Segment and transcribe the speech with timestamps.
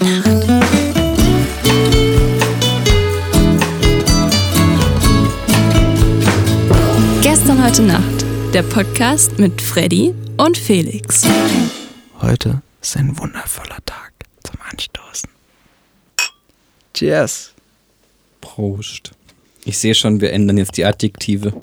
[0.00, 0.24] Nacht.
[7.22, 8.24] Gestern heute Nacht.
[8.52, 11.22] Der Podcast mit Freddy und Felix.
[12.20, 14.12] Heute ist ein wundervoller Tag
[14.42, 15.28] zum Anstoßen.
[16.94, 17.52] Cheers.
[18.40, 19.12] Prost.
[19.64, 21.54] Ich sehe schon, wir ändern jetzt die Adjektive.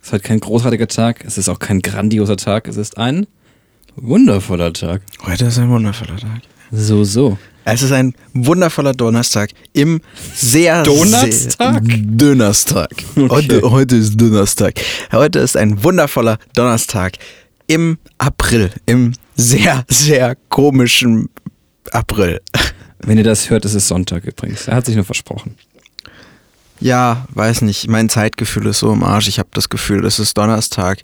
[0.00, 3.26] Es ist halt kein großartiger Tag, es ist auch kein grandioser Tag, es ist ein
[3.96, 5.02] wundervoller Tag.
[5.24, 6.40] Heute ist ein wundervoller Tag.
[6.72, 7.36] So, so.
[7.64, 10.00] Es ist ein wundervoller Donnerstag im
[10.34, 11.84] sehr Donnerstag?
[11.84, 12.90] Sehr, Donnerstag.
[13.16, 14.80] Heute, heute ist Donnerstag.
[15.12, 17.14] Heute ist ein wundervoller Donnerstag
[17.66, 21.28] im April, im sehr, sehr komischen
[21.92, 22.40] April.
[23.00, 24.68] Wenn ihr das hört, ist es Sonntag übrigens.
[24.68, 25.56] Er hat sich nur versprochen.
[26.80, 27.88] Ja, weiß nicht.
[27.88, 29.28] Mein Zeitgefühl ist so im Arsch.
[29.28, 31.02] Ich habe das Gefühl, es ist Donnerstag.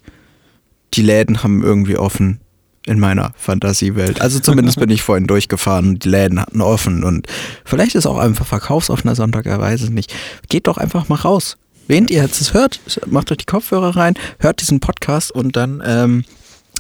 [0.95, 2.41] Die Läden haben irgendwie offen
[2.87, 4.21] in meiner Fantasiewelt.
[4.21, 7.27] Also zumindest bin ich vorhin durchgefahren und die Läden hatten offen und
[7.65, 10.15] vielleicht ist auch einfach verkaufsoffener Sonntag, er weiß es nicht.
[10.49, 11.59] Geht doch einfach mal raus.
[11.89, 15.83] Wähnt ihr jetzt es hört, macht euch die Kopfhörer rein, hört diesen Podcast und dann
[15.85, 16.25] ähm,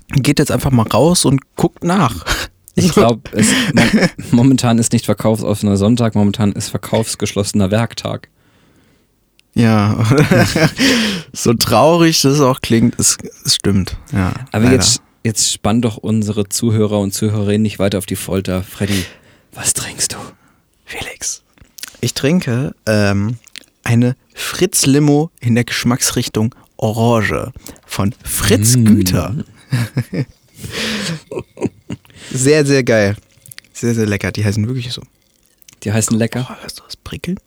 [0.08, 2.24] geht jetzt einfach mal raus und guckt nach.
[2.74, 3.22] Ich glaube,
[4.30, 8.28] momentan ist nicht verkaufsoffener Sonntag, momentan ist verkaufsgeschlossener Werktag.
[9.54, 10.04] Ja,
[11.32, 13.96] so traurig das auch klingt, es, es stimmt.
[14.12, 14.76] Ja, Aber leider.
[14.76, 18.62] jetzt Jetzt spann doch unsere Zuhörer und Zuhörerinnen nicht weiter auf die Folter.
[18.62, 19.04] Freddy,
[19.50, 20.18] was trinkst du?
[20.84, 21.42] Felix.
[22.00, 23.38] Ich trinke ähm,
[23.82, 27.50] eine Fritz Limo in der Geschmacksrichtung Orange
[27.84, 28.84] von Fritz mm.
[28.84, 29.44] Güter.
[32.30, 33.16] sehr, sehr geil.
[33.72, 34.30] Sehr, sehr lecker.
[34.30, 35.02] Die heißen wirklich so.
[35.82, 36.46] Die heißen lecker?
[36.48, 37.40] Oh, hörst du das prickeln?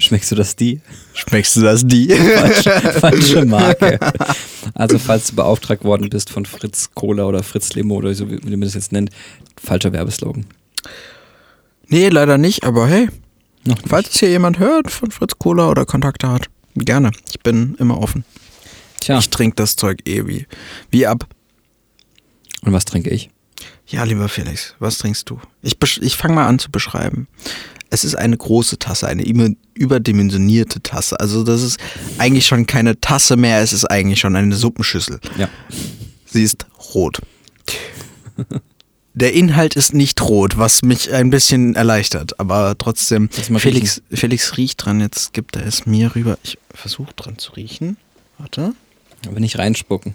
[0.00, 0.80] Schmeckst du das die?
[1.12, 2.08] Schmeckst du das die?
[2.08, 3.98] falsche, falsche Marke.
[4.74, 8.38] Also falls du beauftragt worden bist von Fritz Cola oder Fritz Limo oder so, wie
[8.38, 9.10] man das jetzt nennt,
[9.60, 10.46] falscher Werbeslogan.
[11.88, 13.08] Nee, leider nicht, aber hey,
[13.64, 17.10] Noch falls es hier jemand hört von Fritz Cola oder Kontakte hat, gerne.
[17.28, 18.24] Ich bin immer offen.
[19.00, 19.18] Tja.
[19.18, 20.46] Ich trinke das Zeug eh wie,
[20.90, 21.26] wie ab.
[22.62, 23.30] Und was trinke ich?
[23.88, 25.40] Ja, lieber Felix, was trinkst du?
[25.62, 27.26] Ich, ich fange mal an zu beschreiben
[27.90, 29.22] es ist eine große Tasse, eine
[29.78, 31.18] überdimensionierte Tasse.
[31.18, 31.80] Also das ist
[32.18, 35.20] eigentlich schon keine Tasse mehr, es ist eigentlich schon eine Suppenschüssel.
[35.36, 35.48] Ja.
[36.26, 37.20] Sie ist rot.
[39.14, 43.28] Der Inhalt ist nicht rot, was mich ein bisschen erleichtert, aber trotzdem.
[43.30, 46.38] Felix, Felix riecht dran, jetzt gibt er es mir rüber.
[46.44, 47.96] Ich versuche dran zu riechen.
[48.38, 48.74] Warte.
[49.26, 50.14] Aber nicht reinspucken.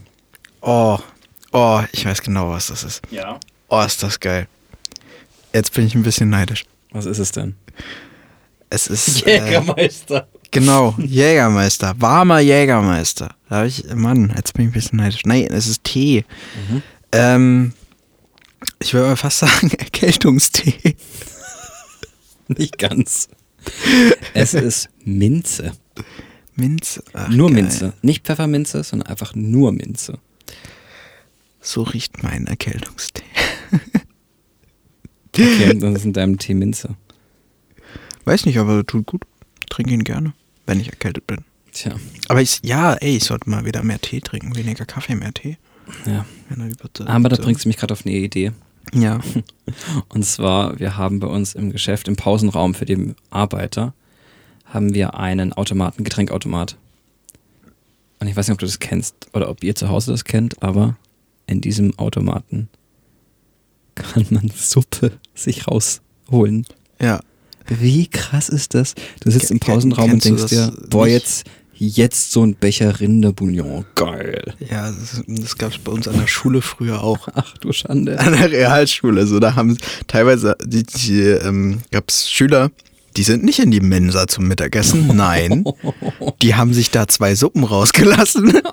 [0.61, 0.97] Oh,
[1.51, 3.01] oh, ich weiß genau, was das ist.
[3.11, 3.39] Ja.
[3.67, 4.47] Oh, ist das geil.
[5.51, 6.65] Jetzt bin ich ein bisschen neidisch.
[6.91, 7.55] Was ist es denn?
[8.73, 9.27] Es ist.
[9.27, 10.27] Äh, Jägermeister.
[10.33, 11.93] Äh, genau, Jägermeister.
[11.99, 13.35] Warmer Jägermeister.
[13.47, 13.85] Da habe ich.
[13.93, 15.25] Mann, jetzt bin ich ein bisschen neidisch.
[15.25, 16.25] Nein, es ist Tee.
[16.69, 16.81] Mhm.
[17.11, 17.73] Ähm,
[18.79, 20.95] ich würde mal fast sagen, Erkältungstee.
[22.47, 23.27] Nicht ganz.
[24.33, 25.73] Es ist Minze.
[26.55, 27.03] Minze.
[27.13, 27.61] Ach, nur geil.
[27.61, 27.93] Minze.
[28.01, 30.17] Nicht Pfefferminze, sondern einfach nur Minze.
[31.61, 33.21] So riecht mein Erkältungstee.
[35.35, 36.95] Okay, das ist in deinem Tee Minze.
[38.25, 39.23] Weiß nicht, aber tut gut.
[39.69, 40.33] Trinke ihn gerne,
[40.65, 41.39] wenn ich erkältet bin.
[41.71, 41.95] Tja.
[42.27, 44.55] Aber ich, ja, ey, ich sollte mal wieder mehr Tee trinken.
[44.55, 45.57] Weniger Kaffee, mehr Tee.
[46.05, 46.25] Ja.
[47.05, 48.51] Aber da bringst du mich gerade auf eine Idee.
[48.93, 49.19] Ja.
[50.09, 53.93] Und zwar, wir haben bei uns im Geschäft, im Pausenraum für den Arbeiter,
[54.65, 56.77] haben wir einen Automaten, Getränkautomat.
[58.19, 60.61] Und ich weiß nicht, ob du das kennst oder ob ihr zu Hause das kennt,
[60.61, 60.95] aber
[61.47, 62.69] in diesem Automaten
[63.95, 66.65] kann man Suppe sich rausholen.
[67.01, 67.19] Ja.
[67.67, 68.95] Wie krass ist das?
[69.21, 73.85] Du sitzt im Pausenraum und denkst dir, boah, jetzt, jetzt so ein Becher Rinderbouillon.
[73.95, 74.53] Geil.
[74.69, 77.27] Ja, das, das gab es bei uns an der Schule früher auch.
[77.33, 78.19] Ach du Schande.
[78.19, 79.25] An der Realschule.
[79.27, 82.71] So, da haben teilweise die, die ähm, gab es Schüler,
[83.15, 85.63] die sind nicht in die Mensa zum Mittagessen, nein.
[86.41, 88.61] Die haben sich da zwei Suppen rausgelassen.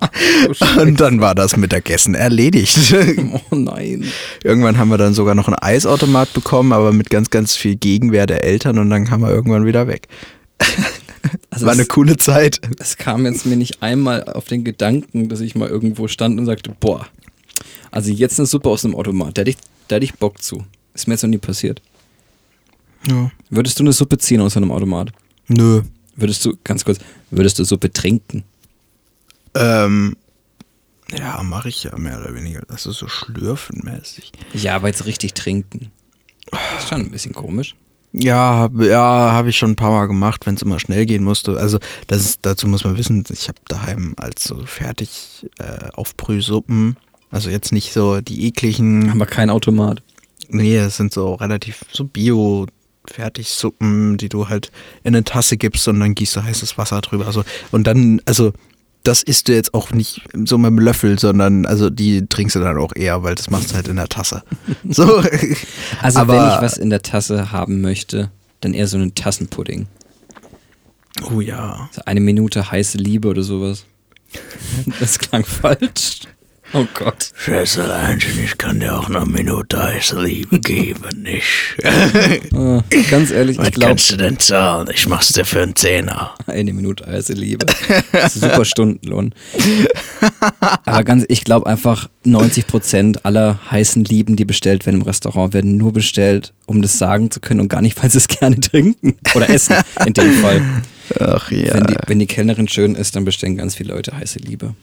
[0.61, 2.79] Oh, und dann war das Mittagessen erledigt.
[3.51, 4.05] Oh nein.
[4.43, 8.27] Irgendwann haben wir dann sogar noch einen Eisautomat bekommen, aber mit ganz, ganz viel Gegenwehr
[8.27, 10.09] der Eltern und dann kam er irgendwann wieder weg.
[11.51, 12.61] Also war eine coole Zeit.
[12.79, 16.47] Es kam jetzt mir nicht einmal auf den Gedanken, dass ich mal irgendwo stand und
[16.47, 17.07] sagte, boah,
[17.91, 19.57] also jetzt eine Suppe aus dem Automat, da hätte ich,
[19.89, 20.65] da hätte ich Bock zu.
[20.95, 21.83] Ist mir jetzt noch nie passiert.
[23.09, 23.31] Ja.
[23.49, 25.13] Würdest du eine Suppe ziehen aus einem Automat?
[25.49, 25.83] Nö.
[26.17, 26.99] Würdest du, ganz kurz,
[27.31, 28.45] würdest du Suppe trinken?
[29.55, 30.17] Ähm,
[31.17, 32.63] ja, mache ich ja mehr oder weniger.
[32.69, 34.33] Das ist so schlürfenmäßig.
[34.53, 35.91] Ja, aber jetzt richtig trinken.
[36.51, 37.75] Das ist schon ein bisschen komisch.
[38.13, 41.57] Ja, ja, habe ich schon ein paar Mal gemacht, wenn es immer schnell gehen musste.
[41.59, 46.97] Also das ist, dazu muss man wissen, ich habe daheim als so fertig äh, Aufbrühsuppen,
[47.31, 49.11] also jetzt nicht so die ekligen.
[49.11, 50.03] Aber kein Automat.
[50.49, 52.67] Nee, es sind so relativ so Bio.
[53.07, 54.71] Fertigsuppen, die du halt
[55.05, 57.27] in eine Tasse gibst und dann gießt du heißes Wasser drüber.
[57.27, 58.53] Also, und dann, also
[59.03, 62.61] das isst du jetzt auch nicht so mit dem Löffel, sondern also die trinkst du
[62.61, 64.43] dann auch eher, weil das machst du halt in der Tasse.
[64.89, 65.23] So.
[66.03, 68.31] Also Aber- wenn ich was in der Tasse haben möchte,
[68.61, 69.87] dann eher so einen Tassenpudding.
[71.35, 71.89] Oh ja.
[71.93, 73.85] So eine Minute heiße Liebe oder sowas.
[75.01, 76.21] Das klang falsch.
[76.73, 77.33] Oh Gott.
[77.35, 81.77] Schwesterleinchen, ich kann dir auch eine Minute heiße Liebe geben, nicht?
[81.79, 82.41] Äh,
[83.11, 84.89] ganz ehrlich, ich glaube, du denn zahlen?
[84.95, 86.33] Ich mach's dir für einen Zehner.
[86.47, 87.67] eine Minute heiße Liebe.
[88.33, 89.35] Super Stundenlohn.
[90.85, 95.77] Aber ganz, ich glaube einfach, 90% aller heißen Lieben, die bestellt werden im Restaurant, werden
[95.77, 99.17] nur bestellt, um das sagen zu können und gar nicht, weil sie es gerne trinken.
[99.35, 99.75] Oder essen,
[100.07, 100.63] in dem Fall.
[101.19, 101.75] Ach ja.
[101.75, 104.75] Wenn, die, wenn die Kellnerin schön ist, dann bestellen ganz viele Leute heiße Liebe.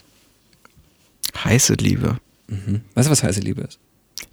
[1.45, 2.17] Heiße Liebe.
[2.47, 2.81] Mhm.
[2.93, 3.79] Weißt du, was heiße Liebe ist?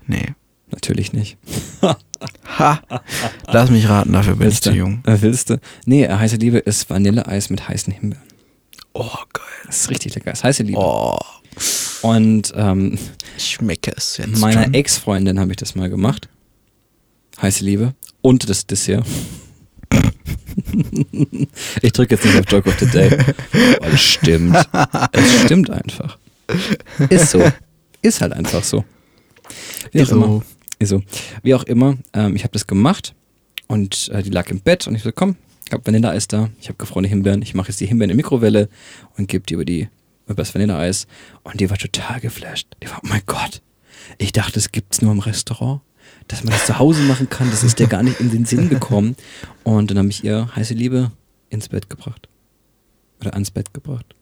[0.06, 0.34] Nee.
[0.70, 1.36] Natürlich nicht.
[2.58, 2.80] Ha.
[3.48, 5.02] Lass mich raten, dafür bin ich zu jung.
[5.04, 5.60] Äh, willst du?
[5.84, 8.24] Nee, äh, heiße Liebe ist Vanilleeis mit heißen Himbeeren.
[8.94, 9.44] Oh, geil.
[9.66, 10.30] Das ist richtig lecker.
[10.30, 10.78] Das ist heiße Liebe.
[10.78, 11.18] Oh,
[12.02, 12.96] Und ähm,
[13.36, 14.72] ich schmecke es jetzt meiner.
[14.72, 16.28] Ex-Freundin habe ich das mal gemacht.
[17.42, 17.94] Heiße Liebe.
[18.22, 19.04] Und das Dessert.
[21.82, 23.18] ich drücke jetzt nicht auf Joke of the Day.
[23.78, 24.56] Aber es stimmt.
[25.12, 26.18] Es stimmt einfach.
[27.08, 27.42] Ist so.
[28.02, 28.84] Ist halt einfach so.
[29.92, 30.16] Wie auch so.
[30.16, 30.42] immer.
[30.78, 31.02] Ist so.
[31.42, 33.14] Wie auch immer, ähm, ich habe das gemacht
[33.66, 35.36] und äh, die lag im Bett und ich so, komm,
[35.66, 38.22] ich habe Vanilleeis da, ich habe gefrorene Himbeeren, ich mache jetzt die Himbeeren in die
[38.22, 38.68] Mikrowelle
[39.16, 39.88] und gebe die über die
[40.26, 41.06] über das Vanilleeis
[41.42, 42.68] und die war total geflasht.
[42.82, 43.62] Die war, oh mein Gott,
[44.18, 45.80] ich dachte, das gibt's nur im Restaurant,
[46.28, 48.68] dass man das zu Hause machen kann, das ist dir gar nicht in den Sinn
[48.68, 49.16] gekommen.
[49.62, 51.10] Und dann habe ich ihr heiße Liebe
[51.50, 52.28] ins Bett gebracht.
[53.20, 54.14] Oder ans Bett gebracht.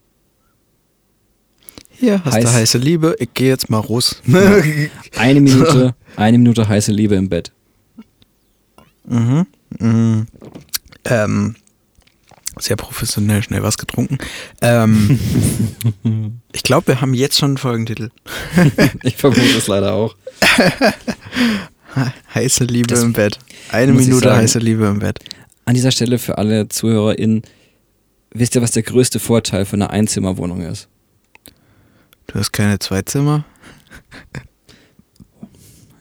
[2.02, 2.44] Hier hast Heiß.
[2.44, 4.20] du heiße Liebe, ich gehe jetzt mal raus.
[5.16, 7.52] Eine Minute, eine Minute heiße Liebe im Bett.
[9.04, 9.46] mhm.
[9.78, 10.26] Mhm.
[11.04, 11.54] Ähm,
[12.58, 14.19] sehr professionell, schnell was getrunken.
[14.62, 15.16] Ähm,
[16.52, 18.10] ich glaube, wir haben jetzt schon einen Folgentitel.
[19.04, 20.16] Ich vermute es leider auch.
[22.34, 23.38] Heiße Liebe Das im Bett.
[23.70, 24.38] Eine Minute sagen.
[24.40, 25.20] heiße Liebe im Bett.
[25.66, 27.43] An dieser Stelle für alle ZuhörerInnen,
[28.32, 30.88] wisst ihr, was der größte Vorteil von einer Einzimmerwohnung ist?
[32.27, 33.45] Du hast keine zwei Zimmer.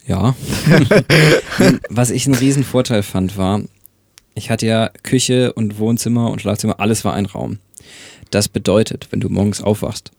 [0.06, 0.36] Ja.
[1.90, 3.62] Was ich einen riesen Vorteil fand, war,
[4.34, 7.60] ich hatte ja Küche und Wohnzimmer und Schlafzimmer, alles war ein Raum.
[8.30, 10.12] Das bedeutet, wenn du morgens aufwachst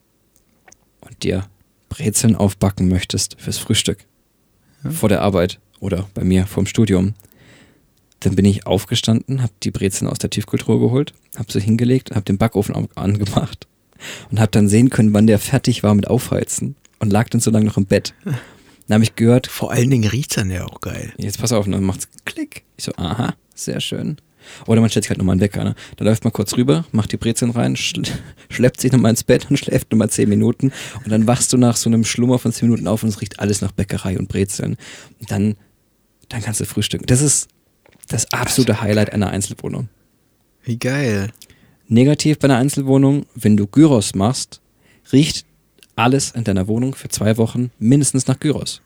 [1.00, 1.46] und dir
[1.88, 4.04] Brezeln aufbacken möchtest fürs Frühstück,
[4.88, 7.14] vor der Arbeit oder bei mir vorm Studium,
[8.20, 12.16] dann bin ich aufgestanden, habe die Brezeln aus der Tiefkultur geholt, habe sie hingelegt und
[12.16, 13.66] habe den Backofen angemacht
[14.30, 17.50] und habe dann sehen können, wann der fertig war mit Aufheizen und lag dann so
[17.50, 18.14] lange noch im Bett.
[18.88, 21.12] Dann habe ich gehört, Vor allen Dingen riecht dann ja auch geil.
[21.16, 22.64] Jetzt pass auf, und dann macht's Klick.
[22.76, 24.16] Ich so, aha, sehr schön.
[24.66, 25.74] Oder man stellt sich halt nochmal einen Wecker, ne?
[25.96, 28.02] Da läuft man kurz rüber, macht die Brezeln rein, schl
[28.50, 30.72] schleppt sich nochmal ins Bett und schläft nochmal 10 Minuten.
[31.04, 33.40] Und dann wachst du nach so einem Schlummer von 10 Minuten auf und es riecht
[33.40, 34.76] alles nach Bäckerei und Brezeln.
[35.20, 35.54] Und dann,
[36.28, 37.06] dann kannst du frühstücken.
[37.06, 37.48] Das ist
[38.08, 39.88] das absolute Highlight einer Einzelwohnung.
[40.64, 41.30] Wie geil.
[41.92, 44.60] Negativ bei einer Einzelwohnung, wenn du Gyros machst,
[45.12, 45.44] riecht
[45.94, 48.80] alles in deiner Wohnung für zwei Wochen mindestens nach Gyros.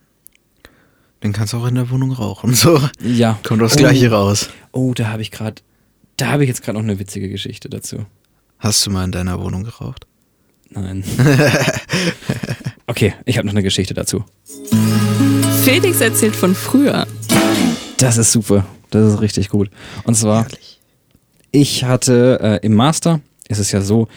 [1.20, 2.53] Dann kannst du auch in der Wohnung rauchen.
[2.55, 3.38] So Ja.
[3.44, 3.79] kommt das Oh.
[3.79, 4.48] gleiche raus.
[4.72, 5.63] Oh, da habe ich gerade,
[6.17, 8.05] da habe ich jetzt gerade noch eine witzige Geschichte dazu.
[8.58, 10.06] Hast du mal in deiner Wohnung geraucht?
[10.70, 11.05] Nein.
[12.89, 14.25] okay, ich habe noch eine Geschichte dazu.
[15.63, 17.06] Felix erzählt von früher.
[17.98, 18.67] Das ist super.
[18.91, 19.70] Das ist richtig gut.
[20.05, 20.76] Und zwar, Herrlich.
[21.56, 24.08] Ich hatte äh, im Master, ist es ja so,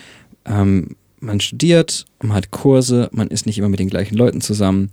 [0.46, 4.90] ähm, man studiert, man hat Kurse, man ist nicht immer mit den gleichen Leuten zusammen.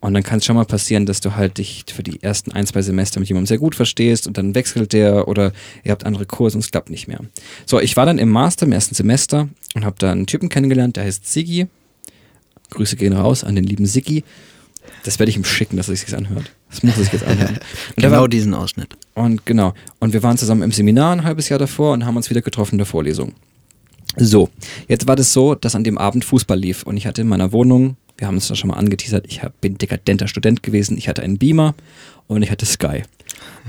[0.00, 2.66] Und dann kann es schon mal passieren, dass du halt dich für die ersten ein,
[2.66, 5.52] zwei Semester mit jemandem sehr gut verstehst und dann wechselt der oder
[5.84, 7.20] ihr habt andere Kurse und es klappt nicht mehr.
[7.64, 10.96] So, ich war dann im Master im ersten Semester und habe da einen Typen kennengelernt,
[10.96, 11.68] der heißt Siggi.
[12.70, 14.24] Grüße gehen raus an den lieben Siggi.
[15.04, 16.50] Das werde ich ihm schicken, dass er sich das anhört.
[16.70, 17.58] Das muss er sich jetzt anhören.
[17.96, 18.96] Und Genau war, diesen Ausschnitt.
[19.14, 19.74] und genau.
[20.00, 22.74] Und wir waren zusammen im Seminar ein halbes Jahr davor und haben uns wieder getroffen
[22.74, 23.32] in der Vorlesung.
[24.16, 24.48] So,
[24.88, 27.52] jetzt war das so, dass an dem Abend Fußball lief und ich hatte in meiner
[27.52, 31.22] Wohnung, wir haben es da schon mal angeteasert, ich bin dekadenter Student gewesen, ich hatte
[31.22, 31.74] einen Beamer
[32.28, 33.02] und ich hatte Sky.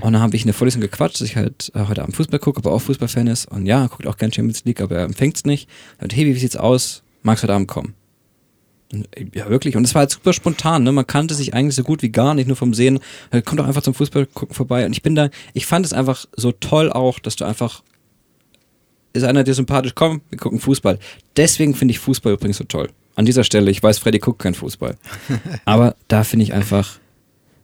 [0.01, 2.39] Und dann habe ich in der Vorlesung gequatscht, dass ich halt äh, heute Abend Fußball
[2.39, 5.05] gucke, aber auch Fußballfan ist und ja, er guckt auch gerne Champions League, aber er
[5.05, 5.67] empfängt es nicht.
[6.00, 7.01] Und hey, wie sieht's aus?
[7.24, 7.95] Magst du heute Abend kommen?
[9.34, 9.75] Ja, wirklich.
[9.75, 10.92] Und es war halt super spontan, ne?
[10.92, 13.00] Man kannte sich eigentlich so gut wie gar nicht, nur vom Sehen.
[13.32, 14.86] Äh, Kommt doch einfach zum Fußball gucken vorbei.
[14.86, 17.84] Und ich bin da, ich fand es einfach so toll auch, dass du einfach,
[19.13, 21.00] ist einer dir sympathisch, komm, wir gucken Fußball.
[21.36, 22.89] Deswegen finde ich Fußball übrigens so toll.
[23.15, 24.98] An dieser Stelle, ich weiß, Freddy guckt kein Fußball.
[25.65, 27.00] Aber da finde ich einfach,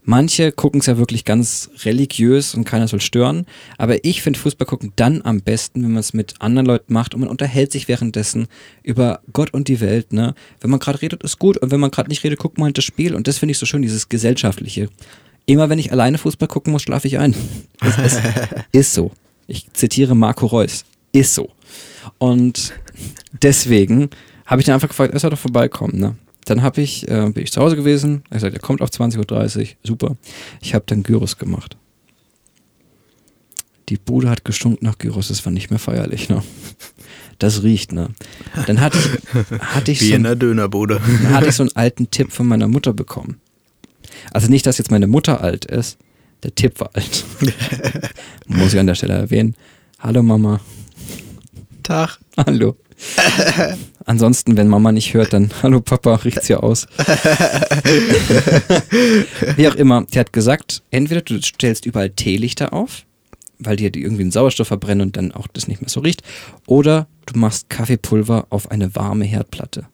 [0.04, 3.46] Manche gucken es ja wirklich ganz religiös und keiner soll stören.
[3.78, 7.14] Aber ich finde Fußball gucken dann am besten, wenn man es mit anderen Leuten macht
[7.14, 8.48] und man unterhält sich währenddessen
[8.82, 10.12] über Gott und die Welt.
[10.12, 10.34] Ne?
[10.60, 11.58] Wenn man gerade redet, ist gut.
[11.58, 13.14] Und wenn man gerade nicht redet, guckt man halt das Spiel.
[13.14, 14.90] Und das finde ich so schön, dieses Gesellschaftliche.
[15.46, 17.36] Immer wenn ich alleine Fußball gucken muss, schlafe ich ein.
[17.82, 18.22] Es ist,
[18.72, 19.12] ist so.
[19.46, 20.84] Ich zitiere Marco Reus.
[21.12, 21.50] Ist so.
[22.18, 22.74] Und
[23.42, 24.10] deswegen
[24.46, 26.00] habe ich dann einfach gefragt, er soll doch vorbeikommen.
[26.00, 26.16] Ne?
[26.46, 28.24] Dann habe ich, äh, bin ich zu Hause gewesen.
[28.30, 29.68] Er gesagt, er kommt auf 20.30 Uhr.
[29.84, 30.18] Super.
[30.62, 31.78] Ich habe dann Gyros gemacht.
[33.90, 35.28] Die Bude hat gestunken nach Gyros.
[35.28, 36.30] Das war nicht mehr feierlich.
[36.30, 36.42] Ne?
[37.40, 38.10] Das riecht, ne?
[38.68, 41.02] Dann hatte ich, hatte ich Wie so in der Dönerbude.
[41.24, 43.42] dann hatte ich so einen alten Tipp von meiner Mutter bekommen.
[44.32, 45.98] Also nicht, dass jetzt meine Mutter alt ist.
[46.44, 47.26] Der Tipp war alt.
[48.48, 49.56] Muss ich an der Stelle erwähnen.
[50.00, 50.60] Hallo Mama.
[51.84, 52.20] Tag.
[52.38, 52.76] Hallo.
[54.06, 56.88] Ansonsten, wenn Mama nicht hört, dann Hallo Papa, riecht's hier aus.
[59.56, 63.06] Wie auch immer, die hat gesagt, entweder du stellst überall Teelichter auf,
[63.60, 66.24] weil die die irgendwie einen Sauerstoff verbrennen und dann auch das nicht mehr so riecht,
[66.68, 69.86] oder du machst Kaffeepulver auf eine warme Herdplatte.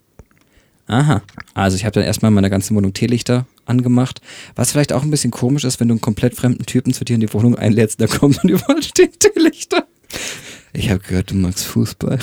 [0.87, 1.21] Aha.
[1.53, 4.21] Also ich habe dann erstmal in meiner ganzen Wohnung Teelichter angemacht,
[4.55, 7.15] was vielleicht auch ein bisschen komisch ist, wenn du einen komplett fremden Typen zu dir
[7.15, 9.85] in die Wohnung einlädst, da kommt und überall stehen Teelichter.
[10.77, 12.19] Ich habe gehört, du magst Fußball.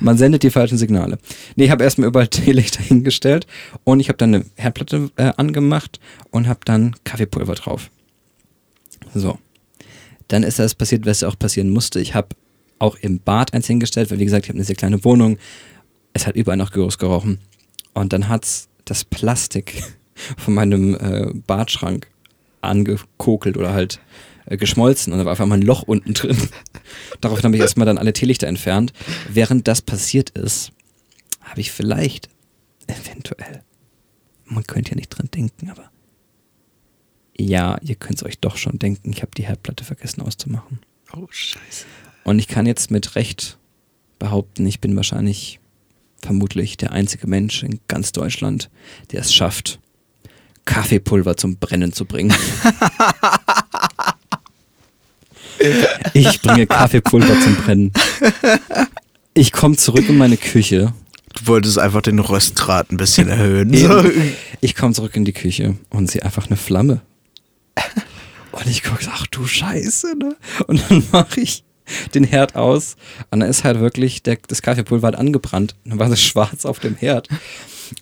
[0.00, 1.18] Man sendet die falschen Signale.
[1.54, 3.46] Nee, ich habe erstmal überall Teelichter hingestellt
[3.84, 6.00] und ich habe dann eine Herdplatte äh, angemacht
[6.32, 7.90] und habe dann Kaffeepulver drauf.
[9.14, 9.38] So.
[10.26, 12.00] Dann ist das passiert, was auch passieren musste.
[12.00, 12.30] Ich habe
[12.80, 15.38] auch im Bad eins hingestellt, weil wie gesagt, ich habe eine sehr kleine Wohnung.
[16.12, 17.38] Es hat überall nach Gyros gerochen.
[17.94, 19.84] Und dann hat's das Plastik
[20.36, 22.08] von meinem äh, Badschrank
[22.62, 24.00] angekokelt oder halt
[24.46, 26.36] äh, geschmolzen und da war einfach mal ein Loch unten drin.
[27.20, 28.92] Daraufhin habe ich erstmal dann alle Teelichter entfernt.
[29.28, 30.72] Während das passiert ist,
[31.42, 32.28] habe ich vielleicht,
[32.86, 33.62] eventuell,
[34.44, 35.90] man könnte ja nicht dran denken, aber
[37.38, 40.80] ja, ihr könnt es euch doch schon denken, ich habe die Herdplatte vergessen auszumachen.
[41.12, 41.84] Oh, scheiße.
[42.24, 43.58] Und ich kann jetzt mit Recht
[44.18, 45.60] behaupten, ich bin wahrscheinlich
[46.22, 48.70] vermutlich der einzige Mensch in ganz Deutschland,
[49.12, 49.78] der es schafft,
[50.64, 52.34] Kaffeepulver zum Brennen zu bringen.
[56.12, 57.92] ich bringe Kaffeepulver zum Brennen.
[59.34, 60.92] Ich komme zurück in meine Küche.
[61.34, 63.70] Du wolltest einfach den Röstgrad ein bisschen erhöhen.
[64.60, 67.02] Ich komme zurück in die Küche und sehe einfach eine Flamme.
[68.52, 70.36] Und ich gucke, ach du Scheiße, ne?
[70.66, 71.62] Und dann mache ich
[72.14, 72.96] den Herd aus
[73.30, 75.76] und dann ist halt wirklich der, das Kaffeepulver halt angebrannt.
[75.84, 77.28] Und dann war es schwarz auf dem Herd.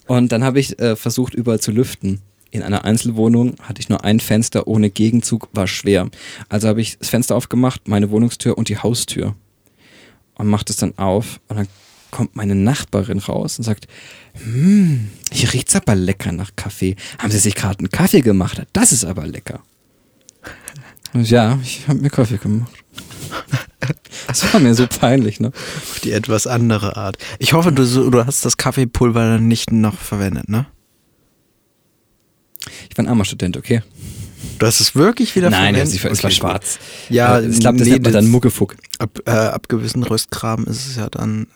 [0.06, 2.22] Und dann habe ich äh, versucht, überall zu lüften.
[2.54, 6.08] In einer Einzelwohnung hatte ich nur ein Fenster ohne Gegenzug, war schwer.
[6.48, 9.34] Also habe ich das Fenster aufgemacht, meine Wohnungstür und die Haustür.
[10.36, 11.68] Und macht es dann auf und dann
[12.12, 13.88] kommt meine Nachbarin raus und sagt,
[14.34, 16.94] hm, hier riecht's aber lecker nach Kaffee.
[17.18, 18.62] Haben Sie sich gerade einen Kaffee gemacht?
[18.72, 19.58] Das ist aber lecker.
[21.12, 22.70] Und ja, ich habe mir Kaffee gemacht.
[24.28, 25.48] Das war mir so peinlich, ne?
[25.48, 27.18] Auf die etwas andere Art.
[27.40, 30.66] Ich hoffe, du, du hast das Kaffeepulver dann nicht noch verwendet, ne?
[32.90, 33.82] Ich war ein armer Student, okay?
[34.58, 35.94] Du hast es wirklich wieder Nein, verwendet?
[35.94, 36.78] es war, Okay, schwarz.
[37.08, 38.76] Ja, ich glaube, das nee, nennt man dann das- Muckefuck.
[38.98, 41.46] Ab, äh, ab gewissen Röstgraben ist es ja dann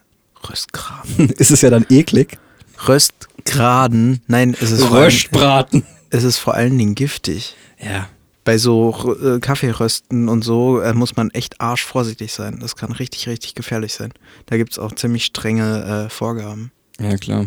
[0.48, 1.28] Röstgraben.
[1.38, 2.38] ist es ja dann eklig.
[2.86, 5.84] Röstgraden, nein, es ist, Röstbraten.
[6.10, 7.54] es ist vor allen Dingen giftig.
[7.82, 8.08] Ja.
[8.44, 12.58] Bei so äh, Kaffeerösten und so äh, muss man echt arschvorsichtig sein.
[12.60, 14.10] Das kann richtig, richtig gefährlich sein.
[14.46, 16.70] Da gibt es auch ziemlich strenge äh, Vorgaben.
[16.98, 17.46] Ja, klar.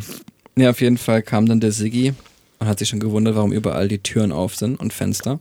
[0.55, 2.13] Ja, auf jeden Fall kam dann der Siggi
[2.61, 5.39] und hat sich schon gewundert, warum überall die Türen auf sind und Fenster.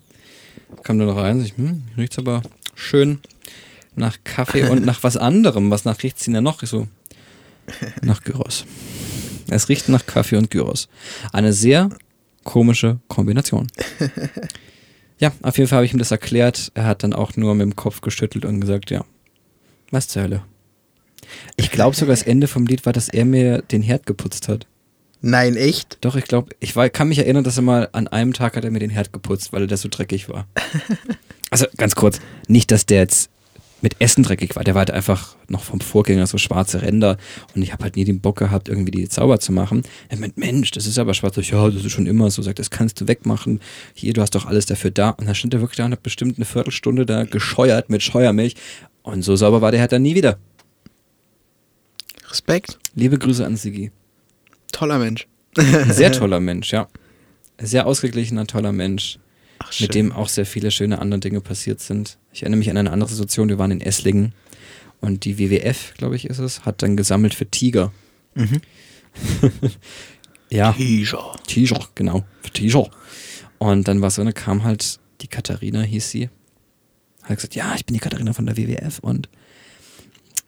[0.84, 2.40] Kam dann rein, sich, hm, riecht's aber
[2.74, 3.20] schön
[3.94, 5.70] nach Kaffee und nach was anderem.
[5.70, 6.62] Was nach riecht's denn ja noch?
[6.62, 6.88] Ich so,
[8.00, 8.64] nach Gyros.
[9.50, 10.88] Es riecht nach Kaffee und Gyros.
[11.30, 11.90] Eine sehr
[12.42, 13.66] komische Kombination.
[15.18, 16.72] Ja, auf jeden Fall habe ich ihm das erklärt.
[16.72, 19.04] Er hat dann auch nur mit dem Kopf geschüttelt und gesagt, ja,
[19.90, 20.42] was zur Hölle.
[21.56, 24.66] Ich glaube sogar, das Ende vom Lied war, dass er mir den Herd geputzt hat.
[25.22, 25.98] Nein, echt?
[26.00, 28.64] Doch, ich glaube, ich war, kann mich erinnern, dass er mal an einem Tag hat
[28.64, 30.46] er mir den Herd geputzt, weil der so dreckig war.
[31.52, 33.28] Also ganz kurz, nicht, dass der jetzt
[33.80, 37.16] mit Essen dreckig war, der war halt einfach noch vom Vorgänger so schwarze Ränder
[37.56, 39.82] und ich habe halt nie den Bock gehabt, irgendwie die sauber zu machen.
[40.08, 41.36] Er meint, Mensch, das ist aber schwarz.
[41.38, 42.40] Ich, Ja, das ist schon immer so.
[42.42, 43.60] Sagt, das kannst du wegmachen.
[43.94, 45.10] Hier, du hast doch alles dafür da.
[45.10, 48.54] Und dann stand er wirklich da und hat bestimmt eine Viertelstunde da gescheuert mit Scheuermilch.
[49.02, 50.38] Und so sauber war der Herd dann nie wieder.
[52.30, 52.78] Respekt.
[52.94, 53.90] Liebe Grüße an Sigi.
[54.72, 55.26] Toller Mensch.
[55.88, 56.88] Sehr toller Mensch, ja.
[57.60, 59.18] Sehr ausgeglichener, toller Mensch,
[59.58, 62.18] Ach, mit dem auch sehr viele schöne andere Dinge passiert sind.
[62.32, 64.32] Ich erinnere mich an eine andere Situation, wir waren in Esslingen
[65.00, 67.92] und die WWF, glaube ich, ist es, hat dann gesammelt für Tiger.
[68.34, 68.60] Mhm.
[70.50, 71.36] Ja, Tiger.
[71.46, 72.90] Tiger, genau, für Tiger.
[73.58, 76.28] Und dann war so, dann kam halt die Katharina, hieß sie.
[77.22, 79.28] Hat gesagt, ja, ich bin die Katharina von der WWF und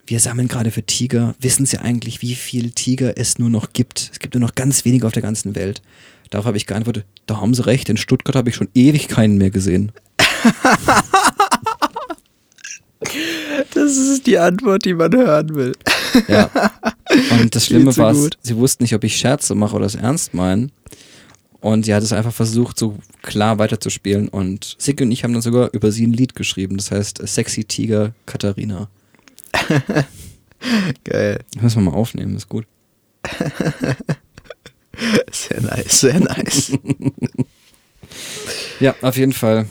[0.05, 1.35] wir sammeln gerade für Tiger.
[1.39, 4.09] Wissen Sie eigentlich, wie viel Tiger es nur noch gibt?
[4.11, 5.81] Es gibt nur noch ganz wenige auf der ganzen Welt.
[6.29, 9.37] Darauf habe ich geantwortet, da haben Sie recht, in Stuttgart habe ich schon ewig keinen
[9.37, 9.91] mehr gesehen.
[13.73, 15.73] Das ist die Antwort, die man hören will.
[16.27, 16.49] Ja.
[17.39, 20.71] Und das Schlimme war, sie wussten nicht, ob ich Scherze mache oder es ernst meinen.
[21.59, 24.27] Und sie hat es einfach versucht, so klar weiterzuspielen.
[24.27, 26.77] Und Sigge und ich haben dann sogar über sie ein Lied geschrieben.
[26.77, 28.89] Das heißt Sexy Tiger Katharina.
[31.03, 31.39] Geil.
[31.53, 32.65] Das müssen wir mal aufnehmen, ist gut.
[35.31, 36.77] Sehr nice, sehr nice.
[38.79, 39.67] Ja, auf jeden Fall.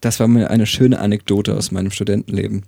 [0.00, 2.64] Das war mir eine schöne Anekdote aus meinem Studentenleben.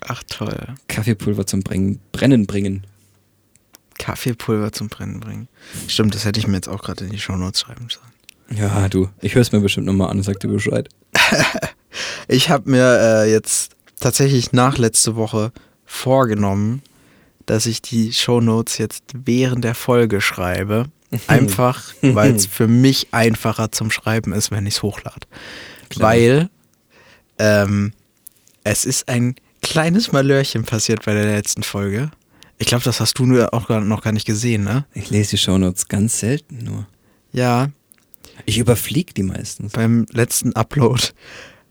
[0.00, 0.74] Ach toll.
[0.88, 2.86] Kaffeepulver zum Bringen, Brennen bringen.
[3.98, 5.48] Kaffeepulver zum Brennen bringen.
[5.88, 8.58] Stimmt, das hätte ich mir jetzt auch gerade in die Shownotes schreiben sollen.
[8.58, 10.88] Ja, du, ich höre es mir bestimmt nochmal an und sag dir Bescheid.
[12.28, 15.52] Ich habe mir äh, jetzt tatsächlich nach letzte Woche
[15.90, 16.82] vorgenommen,
[17.46, 20.86] dass ich die Shownotes jetzt während der Folge schreibe.
[21.26, 25.26] Einfach, weil es für mich einfacher zum Schreiben ist, wenn ich es hochlade.
[25.96, 26.48] Weil
[27.38, 27.92] ähm,
[28.62, 32.12] es ist ein kleines Malörchen passiert bei der letzten Folge.
[32.58, 34.84] Ich glaube, das hast du nur auch noch gar nicht gesehen, ne?
[34.94, 36.86] Ich lese die Shownotes ganz selten nur.
[37.32, 37.70] Ja,
[38.46, 39.72] Ich überfliege die meistens.
[39.72, 41.02] beim letzten Upload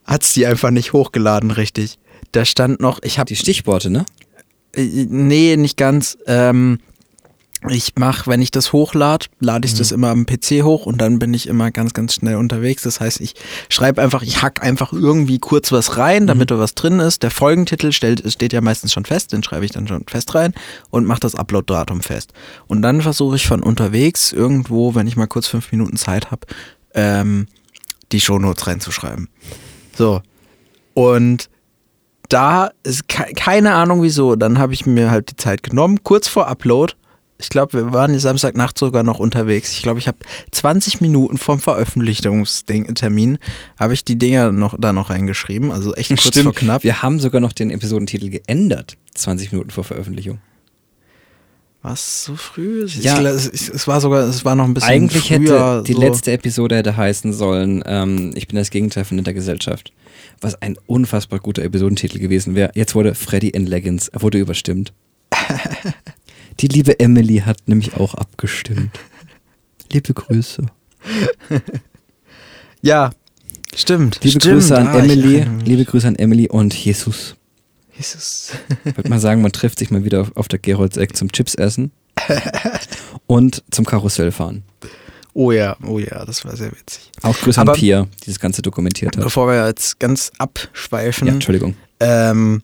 [0.03, 1.97] hat's die einfach nicht hochgeladen, richtig.
[2.31, 4.05] Da stand noch, ich habe Die Stichworte, ne?
[4.75, 6.17] Äh, Nee, nicht ganz.
[6.27, 6.79] Ähm,
[7.67, 11.19] ich mache, wenn ich das hochlade, lade ich das immer am PC hoch und dann
[11.19, 12.83] bin ich immer ganz, ganz schnell unterwegs.
[12.83, 13.33] Das heißt, ich
[13.67, 17.21] schreibe einfach, ich hack einfach irgendwie kurz was rein, damit da was drin ist.
[17.21, 20.53] Der Folgentitel stellt, steht ja meistens schon fest, den schreibe ich dann schon fest rein
[20.89, 22.31] und mache das Upload-Datum fest.
[22.67, 26.47] Und dann versuche ich von unterwegs irgendwo, wenn ich mal kurz fünf Minuten Zeit habe,
[26.93, 27.47] ähm,
[28.13, 29.27] die Shownotes reinzuschreiben.
[29.97, 30.21] So.
[30.93, 31.49] Und
[32.29, 34.35] da ist ke keine Ahnung wieso.
[34.35, 36.93] Dann habe ich mir halt die Zeit genommen, kurz vor Upload.
[37.41, 39.71] Ich glaube, wir waren Samstagnacht sogar noch unterwegs.
[39.71, 40.17] Ich glaube, ich habe
[40.51, 43.37] 20 Minuten vom Veröffentlichungstermin
[43.79, 45.71] habe ich die Dinger noch da noch reingeschrieben.
[45.71, 46.83] Also echt kurz vor knapp.
[46.83, 48.97] Wir haben sogar noch den Episodentitel geändert.
[49.15, 50.39] 20 Minuten vor Veröffentlichung.
[51.81, 52.85] Was so früh?
[52.87, 53.21] Ja.
[53.21, 55.77] es, es war sogar, es war noch ein bisschen Eigentlich früher.
[55.77, 55.99] hätte die so.
[56.01, 59.93] letzte Episode hätte heißen sollen, ähm, ich bin das Gegenteil von der Gesellschaft.
[60.41, 62.71] Was ein unfassbar guter Episodentitel gewesen wäre.
[62.75, 64.91] Jetzt wurde Freddy in Leggings, er wurde überstimmt.
[66.59, 68.91] Die liebe Emily hat nämlich auch abgestimmt.
[69.91, 70.65] Liebe Grüße.
[72.81, 73.11] Ja,
[73.73, 74.19] stimmt.
[74.23, 74.55] Liebe stimmt.
[74.55, 77.35] Grüße an Ah, Emily, liebe Grüße an Emily und Jesus.
[77.99, 78.51] Jesus.
[78.85, 81.53] Ich würde mal sagen, man trifft sich mal wieder auf, auf der Geroldseck zum Chips
[81.55, 81.91] essen
[83.27, 84.63] und zum Karussell fahren.
[85.33, 87.11] Oh ja, oh ja, das war sehr witzig.
[87.21, 89.23] Auch Grüße Aber- an Pia, die das Ganze dokumentiert hat.
[89.23, 91.75] Bevor wir jetzt ganz abschweifen, Ja, Entschuldigung.
[91.99, 92.63] Ähm,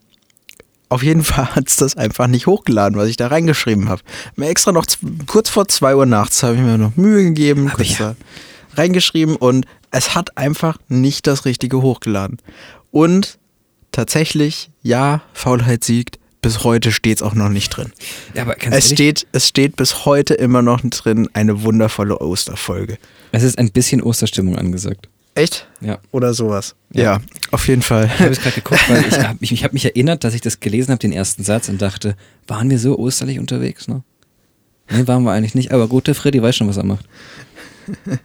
[0.89, 4.02] auf jeden Fall hat es das einfach nicht hochgeladen, was ich da reingeschrieben habe.
[4.36, 4.86] Mir extra noch
[5.28, 8.15] kurz vor 2 Uhr nachts habe ich mir noch Mühe gegeben, Aber kurz ja.
[8.74, 12.39] da reingeschrieben und es hat einfach nicht das Richtige hochgeladen.
[12.91, 13.38] Und
[13.96, 16.20] tatsächlich, ja, Faulheit siegt.
[16.42, 17.92] Bis heute steht es auch noch nicht drin.
[18.36, 23.00] Ja, aber Es steht, es steht bis heute immer noch drin, eine wundervolle Osterfolge.
[23.32, 25.10] es ist ein bisschen Osterstimmung angesagt.
[25.34, 25.68] Echt?
[25.82, 25.98] Ja.
[26.12, 26.76] Oder sowas.
[26.94, 27.04] Ja.
[27.04, 28.06] Ja, auf jeden Fall.
[28.06, 30.42] Ich habe jetzt gerade geguckt, weil ich habe mich, ich hab mich erinnert, dass ich
[30.42, 32.16] das gelesen habe, den ersten Satz, und dachte,
[32.48, 34.04] waren wir so osterlich unterwegs, ne?
[34.92, 35.72] Nee, waren wir eigentlich nicht.
[35.74, 37.06] Aber gut, der Freddy weiß schon, was er macht.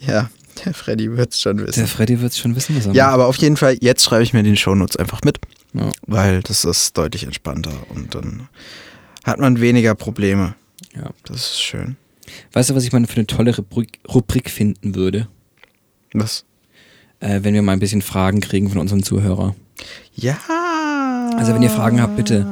[0.00, 0.30] Ja,
[0.64, 1.80] der Freddy wird es schon wissen.
[1.80, 3.14] Der Freddy wird schon wissen, was er Ja, macht.
[3.14, 5.38] aber auf jeden Fall, jetzt schreibe ich mir den Shownotes einfach mit,
[5.74, 5.90] Ja.
[6.06, 8.48] weil das ist deutlich entspannter und dann
[9.24, 10.54] hat man weniger Probleme.
[10.94, 11.10] ja.
[11.24, 11.96] Das ist schön.
[12.52, 15.28] Weißt du, was ich mal für eine tolle Rubrik, Rubrik finden würde?
[16.12, 16.44] Was?
[17.20, 19.54] Äh, wenn wir mal ein bisschen Fragen kriegen von unseren Zuhörern.
[20.14, 20.38] Ja.
[21.36, 22.46] Also wenn ihr Fragen habt, bitte.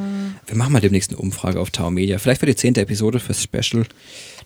[0.46, 2.18] Wir machen mal demnächst eine Umfrage auf Tower Media.
[2.18, 3.84] Vielleicht für die zehnte Episode fürs Special,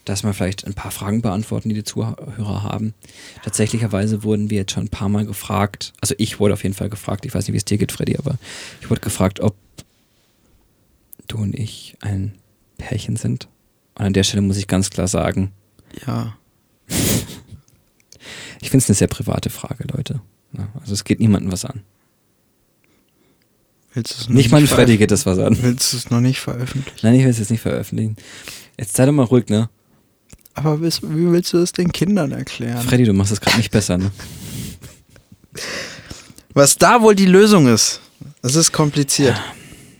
[0.04, 2.94] dass wir vielleicht ein paar Fragen beantworten, die die Zuhörer haben.
[3.44, 5.92] Tatsächlicherweise wurden wir jetzt schon ein paar Mal gefragt.
[6.00, 7.26] Also ich wurde auf jeden Fall gefragt.
[7.26, 8.38] Ich weiß nicht, wie es dir geht, Freddy, aber
[8.80, 9.54] ich wurde gefragt, ob
[11.28, 12.32] du und ich ein
[12.78, 13.46] Pärchen sind.
[13.94, 15.52] Und an der Stelle muss ich ganz klar sagen,
[16.06, 16.36] Ja.
[18.60, 20.20] ich finde es eine sehr private Frage, Leute.
[20.80, 21.82] Also es geht niemandem was an.
[23.94, 25.56] Willst du es noch Nicht mal ein veröf- Freddy geht das was an.
[25.62, 26.98] Willst du es noch nicht veröffentlichen?
[27.02, 28.16] Nein, ich will es jetzt nicht veröffentlichen.
[28.78, 29.68] Jetzt sei doch mal ruhig, ne?
[30.64, 32.82] Aber wie wie willst du es den Kindern erklären?
[32.86, 34.10] Freddy, du machst es gerade nicht besser, ne?
[36.54, 38.00] Was da wohl die Lösung ist,
[38.42, 39.40] das ist kompliziert.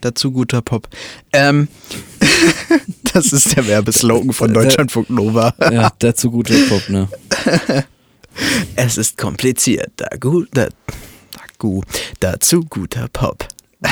[0.01, 0.89] Dazu guter Pop.
[1.33, 1.69] Ähm,
[3.13, 5.55] das ist der Werbeslogan von Deutschlandfunk Nova.
[5.61, 7.09] Ja, dazu gute Pop, ne?
[8.77, 9.91] Es ist kompliziert.
[9.97, 10.69] Da gut, da,
[11.59, 11.81] da
[12.21, 13.47] dazu guter Pop.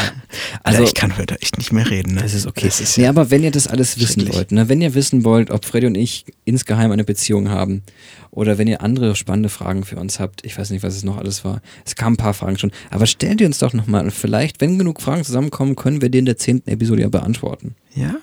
[0.62, 2.14] Also, ich kann heute echt nicht mehr reden.
[2.14, 2.22] Ne?
[2.22, 2.66] Das ist okay.
[2.66, 4.68] Das ist nee, ja aber wenn ihr das alles wissen wollt, ne?
[4.68, 7.82] wenn ihr wissen wollt, ob Freddy und ich insgeheim eine Beziehung haben
[8.30, 11.16] oder wenn ihr andere spannende Fragen für uns habt, ich weiß nicht, was es noch
[11.16, 11.62] alles war.
[11.86, 14.78] Es kamen ein paar Fragen schon, aber stellt ihr uns doch nochmal und vielleicht, wenn
[14.78, 17.74] genug Fragen zusammenkommen, können wir die in der zehnten Episode ja beantworten.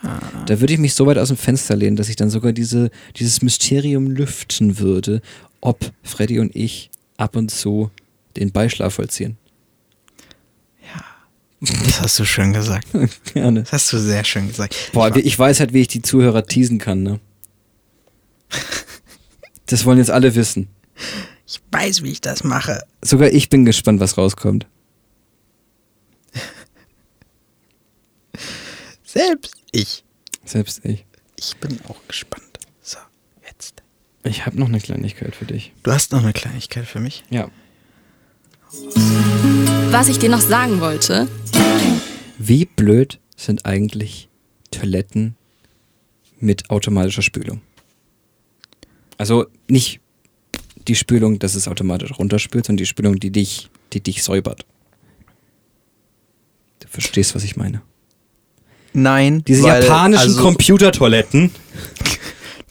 [0.04, 0.20] ja.
[0.46, 2.92] Da würde ich mich so weit aus dem Fenster lehnen, dass ich dann sogar diese,
[3.18, 5.22] dieses Mysterium lüften würde,
[5.62, 7.90] ob Freddy und ich ab und zu
[8.38, 9.38] den Beischlaf vollziehen.
[11.62, 12.88] Das hast du schön gesagt.
[13.34, 13.62] Gerne.
[13.64, 14.76] Das hast du sehr schön gesagt.
[14.94, 17.20] Boah, Ich weiß halt, wie ich die Zuhörer teasen kann, ne?
[19.68, 20.68] Das wollen jetzt alle wissen.
[21.48, 22.84] ich weiß, wie ich das mache.
[23.02, 24.68] Sogar ich bin gespannt, was rauskommt.
[29.04, 30.04] Selbst ich.
[30.44, 31.06] Selbst ich.
[31.38, 32.60] Ich bin auch gespannt.
[32.84, 33.00] So,
[33.48, 33.82] jetzt.
[34.24, 35.74] Ich habe noch eine Kleinigkeit für dich.
[35.82, 37.24] Du hast noch eine Kleinigkeit für mich?
[37.32, 37.50] Ja.
[39.96, 41.30] Was ich dir noch sagen wollte,
[42.38, 44.28] Wie blöd sind eigentlich
[44.70, 45.38] Toiletten
[46.38, 47.62] mit automatischer Spülung?
[49.18, 50.02] Also nicht
[50.86, 54.66] die Spülung, dass es automatisch runterspült, sondern die Spülung, die dich, die dich säubert.
[56.82, 57.82] Du verstehst, was ich meine.
[58.92, 59.46] Nein.
[59.48, 61.52] Diese weil, japanischen also, Computertoiletten,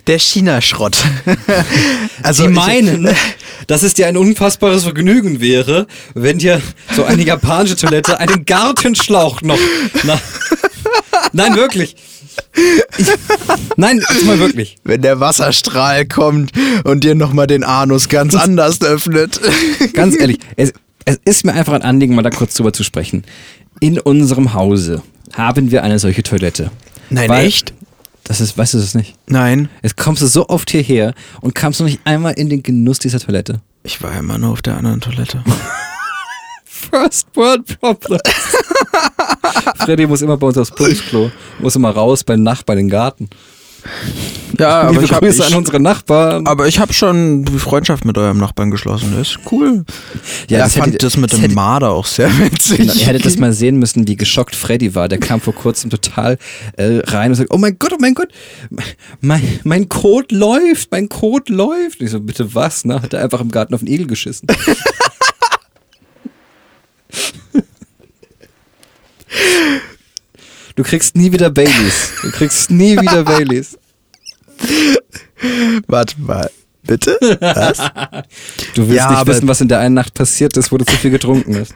[0.07, 0.97] Der China-Schrott.
[2.23, 3.09] also ich- meinen,
[3.67, 6.61] dass es dir ein unfassbares Vergnügen wäre, wenn dir
[6.95, 9.59] so eine japanische Toilette einen Gartenschlauch noch.
[10.05, 10.21] Na,
[11.33, 11.97] nein, wirklich.
[12.99, 13.07] Ich,
[13.77, 14.77] nein, jetzt mal wirklich.
[14.85, 16.53] Wenn der Wasserstrahl kommt
[16.85, 19.40] und dir nochmal den Anus ganz anders öffnet.
[19.95, 20.73] Ganz ehrlich, es,
[21.07, 23.25] es ist mir einfach ein Anliegen, mal da kurz drüber zu sprechen.
[23.81, 26.71] In unserem Hause haben wir eine solche Toilette.
[27.11, 27.73] Nein, Weil- echt?
[28.24, 29.16] Das ist, weißt du das nicht?
[29.26, 29.68] Nein.
[29.82, 33.20] Jetzt kommst du so oft hierher und kamst du nicht einmal in den Genuss dieser
[33.20, 33.60] Toilette.
[33.82, 35.44] Ich war immer nur auf der anderen Toilette.
[36.64, 38.20] First World Problem.
[39.76, 41.30] Freddy muss immer bei uns aufs Putzklo.
[41.58, 43.28] Muss immer raus beim Nachbarn in den Garten.
[44.59, 46.47] Ja, Liebe aber ich habe an unsere Nachbarn.
[46.47, 49.12] aber ich hab schon die Freundschaft mit eurem Nachbarn geschlossen.
[49.16, 49.85] Das ist cool.
[50.49, 52.79] Ja, er das fand hätte- das mit das dem hätte- Marder auch sehr witzig.
[52.79, 55.09] Genau, ihr hättet das mal sehen müssen, wie geschockt Freddy war.
[55.09, 56.38] Der kam vor kurzem total
[56.77, 58.29] äh, rein und sagt, oh mein Gott, oh mein Gott,
[59.20, 62.01] mein, mein Code läuft, mein Code läuft.
[62.01, 62.85] Und ich so, bitte was?
[62.85, 63.03] Ne?
[63.03, 64.47] Hat er einfach im Garten auf den Igel geschissen.
[70.76, 72.10] Du kriegst nie wieder Baileys.
[72.22, 73.78] Du kriegst nie wieder Baileys.
[75.87, 76.50] Warte mal.
[76.87, 77.16] Bitte?
[77.40, 77.78] Was?
[78.74, 80.84] Du willst Ja, nicht aber- wissen, was in der einen Nacht passiert ist, wo du
[80.84, 81.74] zu viel getrunken hast.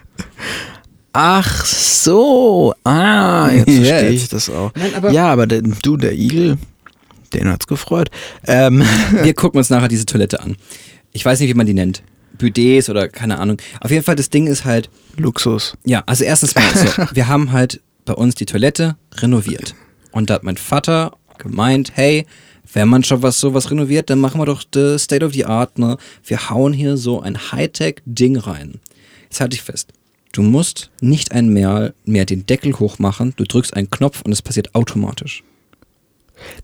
[1.12, 2.74] Ach so.
[2.84, 3.86] Ah, jetzt Jetzt.
[3.88, 4.72] verstehe ich das auch.
[4.74, 6.58] Nein, aber- ja, aber der, du, der Igel,
[7.32, 8.10] den hat's gefreut.
[8.46, 8.82] Ähm,
[9.22, 10.56] Wir gucken uns nachher diese Toilette an.
[11.12, 12.02] Ich weiß nicht, wie man die nennt.
[12.36, 13.56] Bidets oder keine Ahnung.
[13.80, 15.76] Auf jeden Fall, das Ding ist halt, Luxus.
[15.84, 19.74] ja, also erstens mal so, wir haben halt bei uns die Toilette renoviert.
[20.12, 22.26] Und da hat mein Vater gemeint, hey,
[22.72, 25.78] wenn man schon was sowas renoviert, dann machen wir doch the State of the Art,
[25.78, 25.96] ne?
[26.24, 28.80] Wir hauen hier so ein Hightech-Ding rein.
[29.24, 29.92] Jetzt halte ich fest.
[30.32, 34.74] Du musst nicht einmal mehr den Deckel hochmachen, du drückst einen Knopf und es passiert
[34.74, 35.44] automatisch.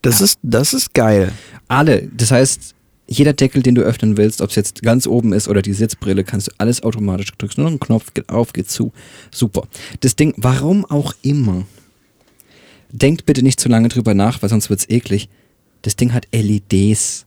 [0.03, 1.33] Das ist, das ist geil.
[1.69, 2.75] Alle, das heißt,
[3.07, 6.25] jeder Deckel, den du öffnen willst, ob es jetzt ganz oben ist oder die Sitzbrille,
[6.25, 8.93] kannst du alles automatisch du drückst nur noch einen Knopf, geht auf, geht zu.
[9.31, 9.69] Super.
[10.01, 11.67] Das Ding, warum auch immer,
[12.91, 15.29] denkt bitte nicht zu lange drüber nach, weil sonst wird's eklig.
[15.83, 17.27] Das Ding hat LEDs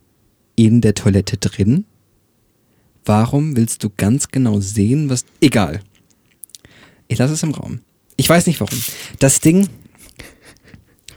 [0.56, 1.86] in der Toilette drin.
[3.06, 5.26] Warum willst du ganz genau sehen, was.
[5.40, 5.82] Egal.
[7.08, 7.82] Ich lasse es im Raum.
[8.18, 8.78] Ich weiß nicht warum.
[9.20, 9.70] Das Ding.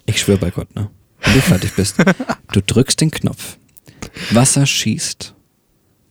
[0.07, 0.91] Ich schwöre bei Gott, ne?
[1.23, 1.97] Wenn du fertig bist,
[2.53, 3.59] du drückst den Knopf.
[4.31, 5.35] Wasser schießt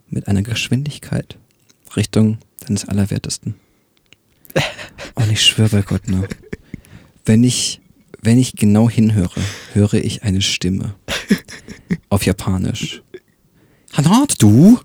[0.09, 1.37] mit einer Geschwindigkeit
[1.95, 3.55] Richtung deines Allerwertesten.
[5.15, 6.27] Und ich schwöre bei Gott, ne?
[7.25, 7.81] Wenn ich,
[8.21, 9.41] wenn ich genau hinhöre,
[9.73, 10.95] höre ich eine Stimme.
[12.09, 13.03] Auf Japanisch.
[13.93, 14.79] Hanat, du?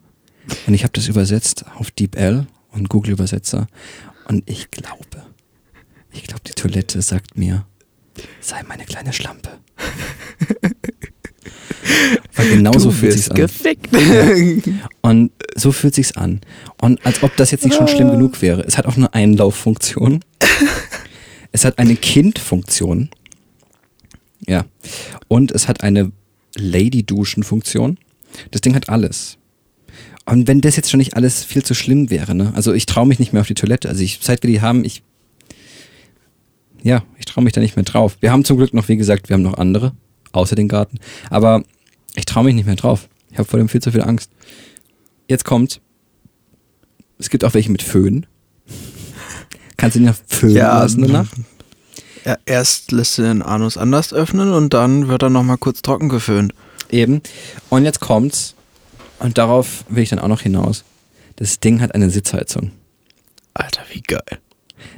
[0.66, 3.66] Und ich habe das übersetzt auf DeepL und Google Übersetzer.
[4.28, 5.24] Und ich glaube,
[6.12, 7.66] ich glaube, die Toilette sagt mir,
[8.40, 9.58] sei meine kleine Schlampe.
[12.34, 13.36] Weil genau so fühlt sich's an.
[13.36, 13.88] gefickt.
[15.02, 16.40] Und so fühlt sich's an.
[16.80, 18.62] Und als ob das jetzt nicht schon schlimm genug wäre.
[18.62, 20.20] Es hat auch eine Einlauffunktion.
[21.52, 23.10] es hat eine Kindfunktion.
[24.46, 24.64] Ja.
[25.28, 26.12] Und es hat eine
[26.56, 27.98] Lady-Duschen-Funktion.
[28.50, 29.38] Das Ding hat alles.
[30.26, 32.52] Und wenn das jetzt schon nicht alles viel zu schlimm wäre, ne?
[32.54, 33.88] Also ich traue mich nicht mehr auf die Toilette.
[33.88, 35.02] Also ich, seit wir die haben, ich.
[36.82, 38.16] Ja, ich traue mich da nicht mehr drauf.
[38.20, 39.92] Wir haben zum Glück noch, wie gesagt, wir haben noch andere,
[40.32, 40.98] außer den Garten.
[41.30, 41.62] Aber
[42.16, 43.08] ich traue mich nicht mehr drauf.
[43.30, 44.30] Ich habe vor dem viel zu viel Angst.
[45.28, 45.80] jetzt kommt,
[47.18, 48.26] es gibt auch welche mit Föhn.
[49.76, 51.32] Kannst du ja föhnen Ja, lassen danach?
[52.24, 56.08] Ja, erst lässt du den Anus anders öffnen und dann wird er nochmal kurz trocken
[56.08, 56.54] geföhnt.
[56.90, 57.20] Eben.
[57.70, 58.54] Und jetzt kommt's.
[59.18, 60.84] Und darauf will ich dann auch noch hinaus.
[61.36, 62.70] Das Ding hat eine Sitzheizung.
[63.52, 64.38] Alter, wie geil.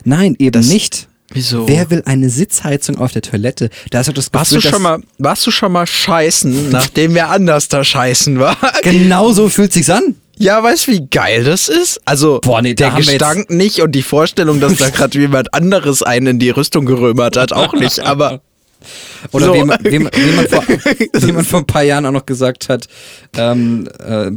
[0.04, 1.08] Nein, eben Das- nicht.
[1.32, 1.68] Wieso?
[1.68, 3.70] Wer will eine Sitzheizung auf der Toilette?
[3.90, 7.14] Da ist doch das warst du Gefühl, schon mal, warst du schon mal scheißen, nachdem
[7.14, 8.56] wer anders da scheißen war?
[8.82, 10.14] Genau so fühlt sich's an.
[10.38, 12.00] Ja, weißt du, wie geil das ist?
[12.04, 16.26] Also, Boah, nee, der Gestank nicht und die Vorstellung, dass da gerade jemand anderes einen
[16.26, 18.40] in die Rüstung gerömert hat, auch nicht, aber.
[19.32, 19.54] Oder So.
[19.54, 22.26] wie, man, wie, man, wie, man vor, wie man vor ein paar Jahren auch noch
[22.26, 22.86] gesagt hat,
[23.36, 24.30] ähm, äh,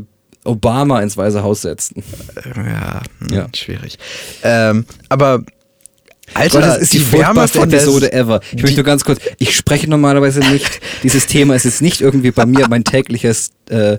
[0.45, 2.02] Obama ins Weiße Haus setzen.
[2.56, 3.47] Ja, hm, Ja.
[3.56, 3.99] schwierig.
[4.41, 5.43] Ähm, aber.
[6.33, 8.41] Alter, das ist die, von der Episode ever.
[8.51, 12.31] Ich möchte nur ganz kurz, ich spreche normalerweise nicht, dieses Thema ist jetzt nicht irgendwie
[12.31, 13.97] bei mir mein tägliches äh,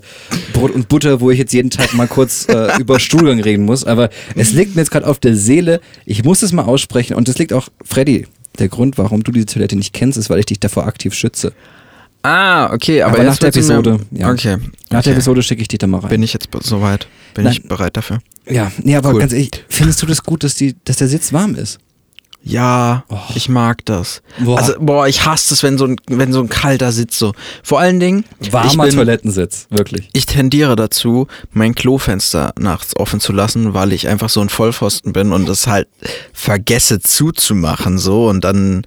[0.53, 3.85] Brot und Butter, wo ich jetzt jeden Tag mal kurz äh, über Stuhlgang reden muss,
[3.85, 7.27] aber es liegt mir jetzt gerade auf der Seele, ich muss es mal aussprechen und
[7.27, 8.27] das liegt auch, Freddy,
[8.59, 11.53] der Grund, warum du diese Toilette nicht kennst, ist, weil ich dich davor aktiv schütze.
[12.23, 14.31] Ah, okay, aber, Aber nach der Episode, Mir, ja.
[14.31, 14.57] Okay.
[14.89, 15.03] Nach okay.
[15.05, 16.09] der Episode schicke ich dich da mal rein.
[16.09, 17.07] Bin ich jetzt soweit?
[17.33, 17.53] Bin Nein.
[17.53, 18.19] ich bereit dafür?
[18.47, 19.21] ja, nee, aber Cool.
[19.21, 21.79] ganz ehrlich, findest du das gut, dass, die, dass der Sitz warm ist?
[22.43, 23.19] Ja, Oh.
[23.35, 24.23] ich mag das.
[24.39, 24.57] Boah.
[24.57, 27.33] Also, boah, ich hasse es, wenn so ein, wenn so ein kalter Sitz so.
[27.61, 30.09] Vor allen Dingen, Warmer bin, Toilettensitz, wirklich.
[30.13, 35.13] ich tendiere dazu, mein Klofenster nachts offen zu lassen, weil ich einfach so ein Vollpfosten
[35.13, 35.87] bin und das halt
[36.33, 38.27] vergesse zuzumachen, so.
[38.27, 38.83] Und dann,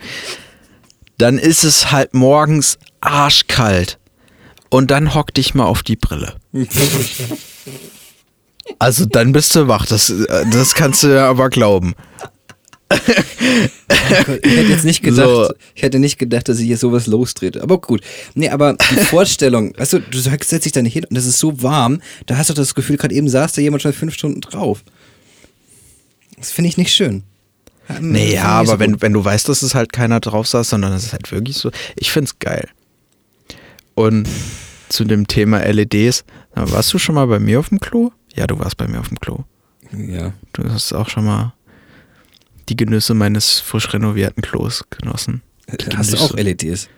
[1.18, 3.98] dann ist es halt morgens arschkalt.
[4.68, 6.34] Und dann hock dich mal auf die Brille.
[8.78, 11.94] Also dann bist du wach, das, äh, das kannst du ja aber glauben.
[14.42, 15.54] Ich hätte jetzt nicht gedacht, So.
[15.74, 17.62] ich hätte nicht gedacht, dass ich hier sowas lostrete.
[17.62, 18.02] Aber gut.
[18.34, 21.38] Nee, aber die Vorstellung, weißt du, du setzt dich da nicht hin und es ist
[21.38, 24.40] so warm, da hast du das Gefühl, gerade eben saß da jemand schon fünf Stunden
[24.40, 24.82] drauf.
[26.38, 27.22] Das finde ich nicht schön.
[27.88, 30.46] Ja, Nee, finde ja, aber so wenn, wenn du weißt, dass es halt keiner drauf
[30.46, 31.70] saß, sondern es ist halt wirklich so.
[31.96, 32.68] Ich find's geil.
[33.94, 34.28] Und
[34.88, 38.10] zu dem Thema LEDs, warst du schon mal bei mir auf dem Klo?
[38.34, 39.44] Ja, du warst bei mir auf dem Klo.
[39.96, 40.32] Ja.
[40.52, 41.52] Du hast auch schon mal
[42.68, 45.42] die Genüsse meines frisch renovierten Klos genossen.
[45.68, 46.34] Die Hast du Genüsse.
[46.34, 46.88] auch LEDs?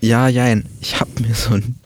[0.00, 0.66] Ja, jein.
[0.80, 1.76] Ich habe mir so ein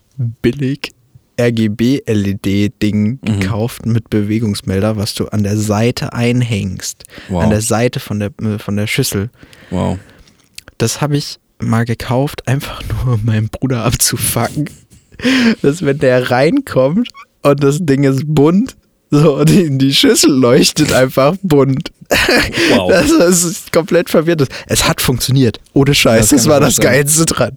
[0.42, 0.92] billig
[1.40, 3.40] RGB-LED-Ding Mhm.
[3.40, 7.04] gekauft mit Bewegungsmelder, was du an der Seite einhängst.
[7.28, 7.42] Wow.
[7.44, 9.30] An der Seite von der, äh, von der Schüssel.
[9.70, 9.98] Wow.
[10.78, 14.68] Das habe ich mal gekauft, einfach nur um meinen Bruder abzufacken.
[15.62, 17.08] Dass wenn der reinkommt
[17.42, 18.76] und das Ding ist bunt,
[19.14, 21.90] so die, die Schüssel leuchtet einfach bunt.
[22.76, 22.92] Wow.
[23.18, 24.46] Das ist komplett verwirrt.
[24.66, 25.58] Es hat funktioniert.
[25.72, 26.28] Ohne Scheiß.
[26.28, 26.94] Das Das, war das vorstellen.
[27.04, 27.52] Geilste dran.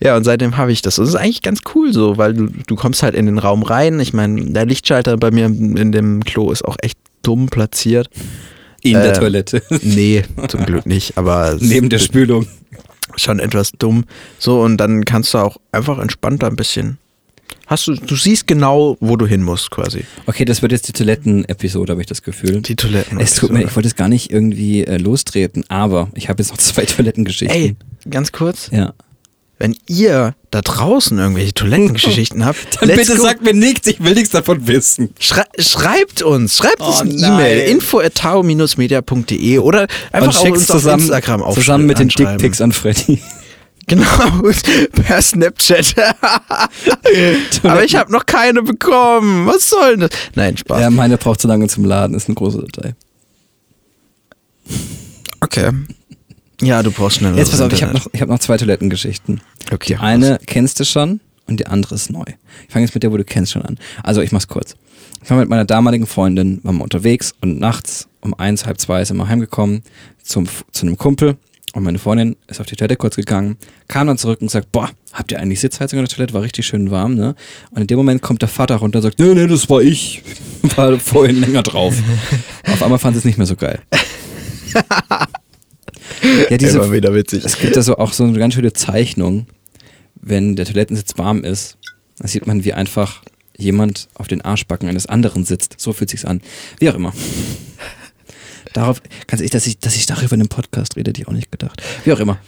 [0.00, 0.98] Ja, und seitdem habe ich das.
[0.98, 3.62] Und das ist eigentlich ganz cool so, weil du, du kommst halt in den Raum
[3.62, 3.98] rein.
[4.00, 8.08] Ich meine, der Lichtschalter bei mir in dem Klo ist auch echt dumm platziert.
[8.82, 9.62] In der Äh, Toilette.
[9.82, 11.16] Nee, zum Glück nicht.
[11.16, 12.46] Aber Neben der Spülung.
[13.16, 14.04] schon etwas dumm.
[14.38, 16.98] So, und dann kannst du auch einfach entspannter ein bisschen.
[17.66, 20.04] Hast du, du siehst genau, wo du hin musst, quasi.
[20.26, 22.60] Okay, das wird jetzt die Toiletten-Episode, habe ich das Gefühl.
[22.62, 23.18] Die Toiletten.
[23.18, 26.50] es tut mir, ich wollte es gar nicht irgendwie äh, lostreten, aber ich habe jetzt
[26.52, 27.56] noch zwei Toilettengeschichten.
[27.56, 27.74] Ey,
[28.08, 28.68] ganz kurz.
[28.70, 28.94] Ja.
[29.58, 33.22] Wenn ihr da draußen irgendwelche Toilettengeschichten habt, Dann bitte go.
[33.22, 35.10] sagt mir nichts, ich will nichts davon wissen.
[35.18, 37.32] Schrei schreibt uns, schreibt uns Oh eine nein.
[37.32, 42.08] E-Mail, info.tau-media.de oder einfach Und auch uns auf zusammen, Instagram auf zusammen mit den.
[42.08, 43.20] Dickpics an Freddy.
[43.88, 44.42] Genau,
[44.92, 45.94] per Snapchat.
[47.62, 49.46] Aber ich habe noch keine bekommen.
[49.46, 50.10] Was soll denn das?
[50.34, 50.80] Nein, Spaß.
[50.80, 52.96] Ja, meine braucht zu lange zum Laden, ist eine große Datei.
[55.40, 55.70] Okay.
[56.62, 57.36] Ja, du brauchst schnell.
[57.36, 59.40] Jetzt pass auf, ich habe noch, ich hab noch zwei Toilettengeschichten.
[59.70, 62.24] Okay, Die eine kennst du schon und die andere ist neu.
[62.66, 63.78] Ich fange jetzt mit der, wo du kennst, schon an.
[64.02, 64.74] Also ich mach's kurz.
[65.22, 69.04] Ich war mit meiner damaligen Freundin, waren wir unterwegs und nachts um eins, halb zwei
[69.04, 69.82] sind wir heimgekommen
[70.22, 71.36] zum, zu einem Kumpel
[71.76, 74.88] und meine Freundin ist auf die Toilette kurz gegangen, kam dann zurück und sagt, boah,
[75.12, 76.32] habt ihr eigentlich Sitzheizung in der Toilette?
[76.32, 77.34] War richtig schön warm, ne?
[77.70, 80.22] Und in dem Moment kommt der Vater runter und sagt, nee, nee, das war ich.
[80.76, 81.94] War vorhin länger drauf.
[82.66, 83.80] auf einmal fand sie es nicht mehr so geil.
[86.50, 87.44] ja, diese, Immer wieder witzig.
[87.44, 89.46] es gibt da so auch so eine ganz schöne Zeichnung,
[90.14, 91.76] wenn der Toilettensitz warm ist.
[92.18, 93.20] Da sieht man, wie einfach
[93.58, 95.74] jemand auf den Arschbacken eines anderen sitzt.
[95.76, 96.40] So fühlt sich's an.
[96.78, 97.12] Wie auch immer.
[98.76, 101.32] Darauf, ganz ehrlich, dass ich, dass ich darüber in einem Podcast rede, hätte ich auch
[101.32, 101.82] nicht gedacht.
[102.04, 102.38] Wie auch immer.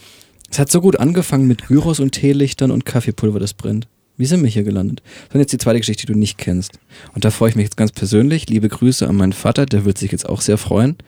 [0.50, 3.88] Es hat so gut angefangen mit Gyros und Teelichtern und Kaffeepulver, das brennt.
[4.18, 5.02] Wie sind wir hier gelandet?
[5.32, 6.80] Und jetzt die zweite Geschichte, die du nicht kennst.
[7.14, 8.46] Und da freue ich mich jetzt ganz persönlich.
[8.50, 10.98] Liebe Grüße an meinen Vater, der wird sich jetzt auch sehr freuen.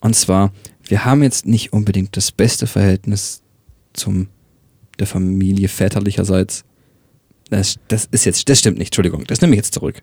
[0.00, 0.50] Und zwar,
[0.84, 3.42] wir haben jetzt nicht unbedingt das beste Verhältnis
[3.92, 4.28] zum
[4.98, 6.64] der Familie väterlicherseits.
[7.50, 10.02] Das, das ist jetzt, das stimmt nicht, Entschuldigung, das nehme ich jetzt zurück.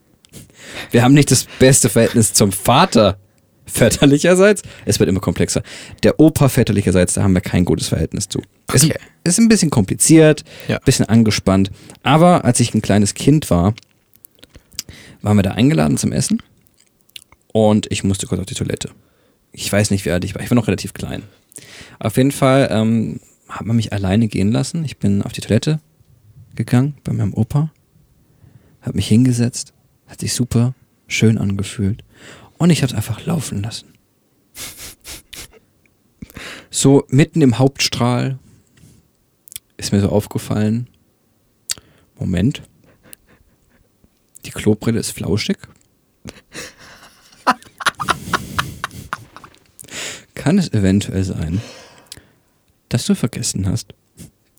[0.91, 3.17] Wir haben nicht das beste Verhältnis zum Vater
[3.65, 4.63] väterlicherseits.
[4.86, 5.63] Es wird immer komplexer.
[6.04, 8.41] Der Opa väterlicherseits, da haben wir kein gutes Verhältnis zu.
[8.74, 8.95] Ist, Okay.
[9.24, 10.80] ist ein bisschen kompliziert, Ja.
[10.80, 11.71] bisschen angespannt.
[12.04, 13.74] Aber als ich ein kleines Kind war,
[15.21, 16.41] waren wir da eingeladen zum Essen
[17.54, 18.89] und ich musste kurz auf die Toilette.
[19.52, 20.41] Ich weiß nicht, wie alt ich war.
[20.41, 21.24] Ich war noch relativ klein.
[22.00, 23.19] Auf jeden Fall ähm,
[23.50, 24.84] hat man mich alleine gehen lassen.
[24.86, 25.80] Ich bin auf die Toilette
[26.56, 27.71] gegangen bei meinem Opa,
[28.82, 29.74] habe mich hingesetzt,
[30.08, 30.74] hat sich super
[31.08, 32.04] schön angefühlt
[32.62, 33.91] und ich habe es einfach laufen lassen.
[36.69, 38.38] So mitten im Hauptstrahl
[39.78, 40.88] ist mir so aufgefallen,
[42.19, 42.62] Moment,
[44.45, 45.58] die Klobrille ist flauschig.
[50.36, 51.62] Kann es eventuell sein,
[52.89, 53.95] dass du vergessen hast,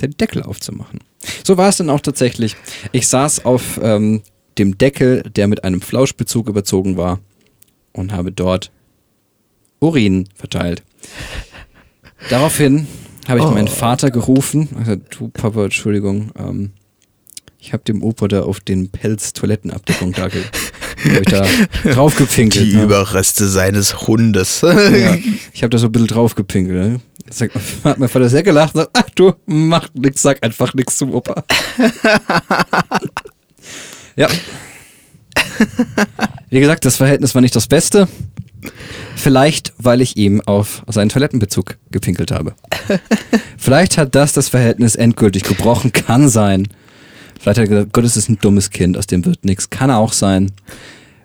[0.00, 0.98] den Deckel aufzumachen?
[1.44, 2.56] So war es dann auch tatsächlich.
[2.90, 4.22] Ich saß auf ähm,
[4.58, 7.20] dem Deckel, der mit einem Flauschbezug überzogen war
[7.92, 8.70] und habe dort
[9.80, 10.82] Urin verteilt.
[12.30, 12.86] Daraufhin
[13.28, 13.50] habe ich Oh.
[13.50, 14.68] meinen Vater gerufen.
[14.78, 16.70] Also, du Papa, Entschuldigung, ähm,
[17.58, 20.28] ich habe dem Opa da auf den Pelz Toilettenabdeckung da,
[21.24, 21.46] da
[21.92, 22.66] draufgepinkelt.
[22.72, 22.82] Die ne?
[22.84, 24.60] Überreste seines Hundes.
[24.62, 25.16] Ja,
[25.52, 26.76] ich habe da so ein bisschen draufgepinkelt.
[26.78, 27.00] Ne?
[27.30, 30.96] Sagt, hat mein Vater sehr gelacht und sagt, ach du, mach nix, sag einfach nix
[30.98, 31.44] zum Opa.
[34.16, 34.28] ja.
[36.50, 38.08] Wie gesagt, das Verhältnis war nicht das Beste.
[39.16, 42.54] Vielleicht, weil ich ihm auf seinen Toilettenbezug gepinkelt habe.
[43.56, 45.92] Vielleicht hat das das Verhältnis endgültig gebrochen.
[45.92, 46.68] Kann sein.
[47.40, 49.70] Vielleicht hat er gesagt, Gott, es ist ein dummes Kind, aus dem wird nichts.
[49.70, 50.52] Kann auch sein,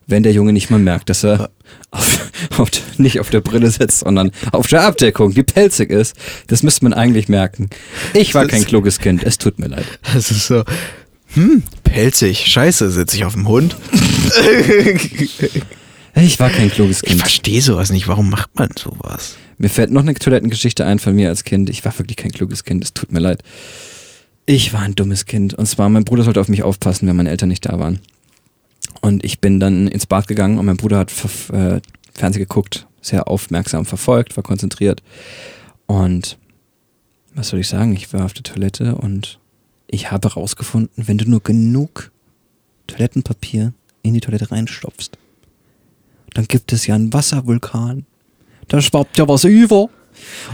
[0.08, 1.50] wenn der Junge nicht mal merkt, dass er
[1.92, 6.16] auf, auf, nicht auf der Brille sitzt, sondern auf der Abdeckung, die pelzig ist.
[6.48, 7.70] Das müsste man eigentlich merken.
[8.13, 9.86] Ich war kein kluges Kind, es tut mir leid.
[10.13, 10.63] Das ist so,
[11.34, 13.76] hm, pelzig, scheiße, sitze ich auf dem Hund.
[16.19, 17.19] Ich war kein kluges Ich Kind.
[17.21, 19.38] verstehe sowas nicht, warum macht man sowas?
[19.60, 21.69] Mir fällt noch eine Toilettengeschichte ein von mir als Kind.
[21.69, 23.43] Ich war wirklich kein kluges Kind, es tut mir leid.
[24.47, 25.54] Ich war ein dummes Kind.
[25.54, 28.00] Und zwar, mein Bruder sollte auf mich aufpassen, wenn meine Eltern nicht da waren.
[29.02, 31.12] Und ich bin dann ins Bad gegangen und mein Bruder hat
[31.54, 31.82] äh,
[32.13, 35.04] Fernsehen geguckt, sehr aufmerksam verfolgt, war konzentriert.
[35.86, 36.39] Und
[37.36, 37.93] was soll ich sagen?
[37.93, 39.38] Ich war auf der Toilette und
[39.88, 42.12] ich habe herausgefunden, wenn du nur genug
[42.88, 43.73] Toilettenpapier
[44.04, 45.12] in die Toilette reinstopfst,
[46.34, 48.06] dann gibt es ja einen Wasservulkan.
[48.67, 49.89] Da schwappt ja was über.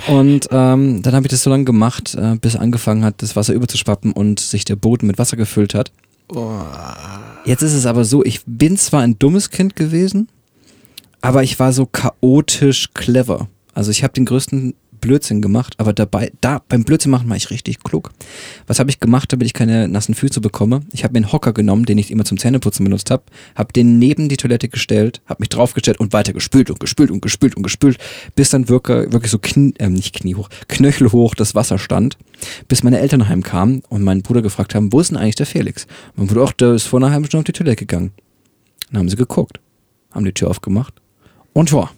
[0.07, 3.53] Und ähm, dann habe ich das so lange gemacht, äh, bis angefangen hat, das Wasser
[3.53, 5.91] überzuschwappen und sich der Boden mit Wasser gefüllt hat.
[7.45, 10.27] Jetzt ist es aber so, ich bin zwar ein dummes Kind gewesen,
[11.21, 13.47] aber ich war so chaotisch clever.
[13.73, 17.49] Also ich habe den größten Blödsinn gemacht, aber dabei, da beim Blödsinn machen war ich
[17.49, 18.11] richtig klug.
[18.67, 20.83] Was habe ich gemacht, damit ich keine nassen Füße bekomme?
[20.93, 23.99] Ich habe mir einen Hocker genommen, den ich immer zum Zähneputzen benutzt habe, habe den
[23.99, 27.63] neben die Toilette gestellt, habe mich draufgestellt und weiter gespült und gespült und gespült und
[27.63, 27.97] gespült,
[28.35, 32.17] bis dann wirklich, wirklich so knie, äh, nicht kniehoch, knöchelhoch das Wasser stand,
[32.69, 35.85] bis meine Eltern heimkamen und meinen Bruder gefragt haben, wo ist denn eigentlich der Felix?
[36.15, 38.11] Und mein Bruder, ach, der ist vor einer halben Stunde auf die Toilette gegangen.
[38.89, 39.59] Dann haben sie geguckt,
[40.11, 40.93] haben die Tür aufgemacht
[41.51, 41.89] und ja,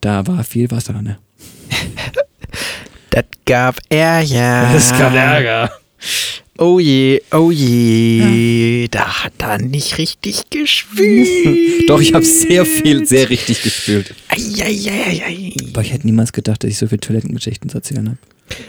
[0.00, 1.18] da war viel Wasser, ne?
[3.10, 4.78] Das gab Ärger.
[5.14, 5.72] Ärger.
[6.62, 8.86] Oh je, oh je.
[8.88, 11.26] Da hat er nicht richtig gespielt.
[11.88, 14.14] Doch, ich habe sehr viel, sehr richtig gefühlt.
[14.28, 15.54] Eieieiei.
[15.72, 18.18] Aber ich hätte niemals gedacht, dass ich so viele Toilettengeschichten zu erzählen habe.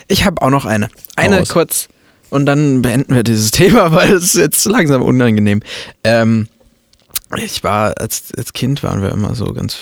[0.07, 0.87] Ich habe auch noch eine.
[1.17, 1.49] Eine raus.
[1.49, 1.89] kurz.
[2.29, 5.61] Und dann beenden wir dieses Thema, weil es ist jetzt langsam unangenehm.
[6.05, 6.47] Ähm,
[7.43, 9.75] ich war, als, als Kind waren wir immer so ganz,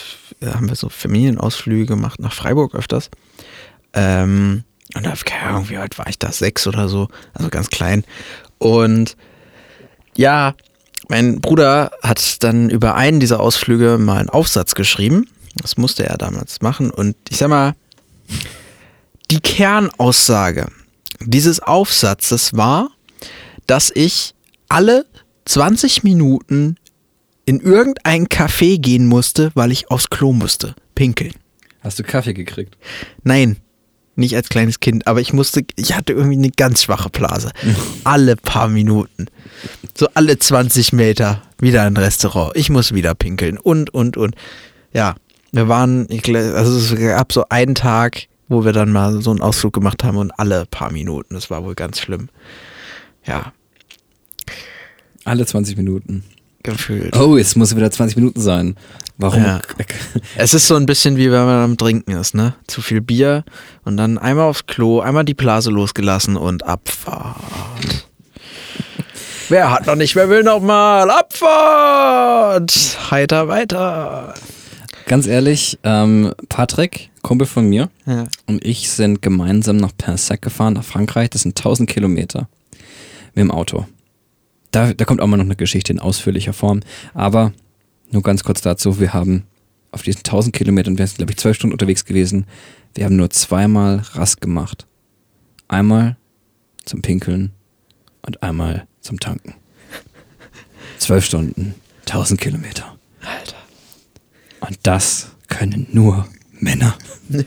[0.45, 3.10] haben wir so Familienausflüge gemacht nach Freiburg öfters.
[3.93, 4.63] Ähm,
[4.95, 6.32] und da, keine Ahnung, wie alt war ich da?
[6.32, 7.10] Sechs oder so.
[7.34, 8.04] Also ganz klein.
[8.58, 9.15] Und
[10.15, 10.56] ja,
[11.08, 15.28] mein Bruder hat dann über einen dieser Ausflüge mal einen Aufsatz geschrieben.
[15.56, 16.91] Das musste er damals machen.
[16.91, 17.75] Und ich sag mal,
[19.32, 20.67] die Kernaussage
[21.19, 22.89] dieses Aufsatzes war,
[23.68, 24.34] dass ich
[24.70, 25.05] alle
[25.45, 26.78] 20 Minuten
[27.50, 30.76] in irgendein Café gehen musste, weil ich aufs Klo musste.
[30.93, 31.34] Pinkeln.
[31.82, 32.78] Hast du Kaffee gekriegt?
[33.24, 33.58] Nein,
[34.16, 37.50] nicht als kleines Kind, aber ich musste, ich hatte irgendwie eine ganz schwache Blase.
[38.04, 39.26] alle paar Minuten.
[39.97, 42.56] So alle 20 Meter wieder ein Restaurant.
[42.56, 44.36] Ich muss wieder pinkeln und, und, und.
[44.93, 45.16] Ja,
[45.52, 49.41] wir waren, ich, also es gab so einen Tag, wo wir dann mal so einen
[49.41, 51.34] Ausflug gemacht haben und alle paar Minuten.
[51.34, 52.30] Das war wohl ganz schlimm.
[53.26, 53.54] Ja,
[55.26, 56.24] Alle 20 Minuten.
[56.64, 57.16] Gefühlt.
[57.18, 58.76] Oh, es muss wieder 20 Minuten sein.
[59.18, 59.43] Warum?
[59.43, 59.60] Ja.
[60.38, 62.53] Es ist so ein bisschen wie wenn man am Trinken ist, ne?
[62.68, 63.43] Zu viel Bier
[63.84, 67.36] und dann einmal aufs Klo, einmal die Blase losgelassen und Abfahrt.
[69.49, 71.10] Wer hat noch nicht, wer will noch mal?
[71.10, 72.72] Abfahrt!
[73.10, 74.36] Heiter weiter.
[75.07, 78.26] Ganz ehrlich, ähm, Patrick, Kumpel von mir, Ja.
[78.45, 81.32] und ich sind gemeinsam nach Persac gefahren, nach Frankreich.
[81.32, 82.47] Das sind 1000 Kilometer
[83.34, 83.88] mit dem Auto.
[84.72, 86.82] Da, da kommt auch mal noch eine Geschichte in ausführlicher Form.
[87.13, 87.53] Aber
[88.11, 89.43] nur ganz kurz dazu, wir haben
[89.91, 92.45] auf diesen 1000 Kilometern, wir sind glaube ich zwölf Stunden unterwegs gewesen,
[92.95, 94.88] wir haben nur zweimal Rast gemacht.
[95.67, 96.17] Einmal
[96.86, 97.51] zum Pinkeln
[98.22, 99.55] und einmal zum Tanken.
[100.97, 101.76] Zwölf Stunden,
[102.07, 102.97] 1000 Kilometer.
[103.22, 103.57] Alter.
[104.61, 106.97] Und das können nur Männer.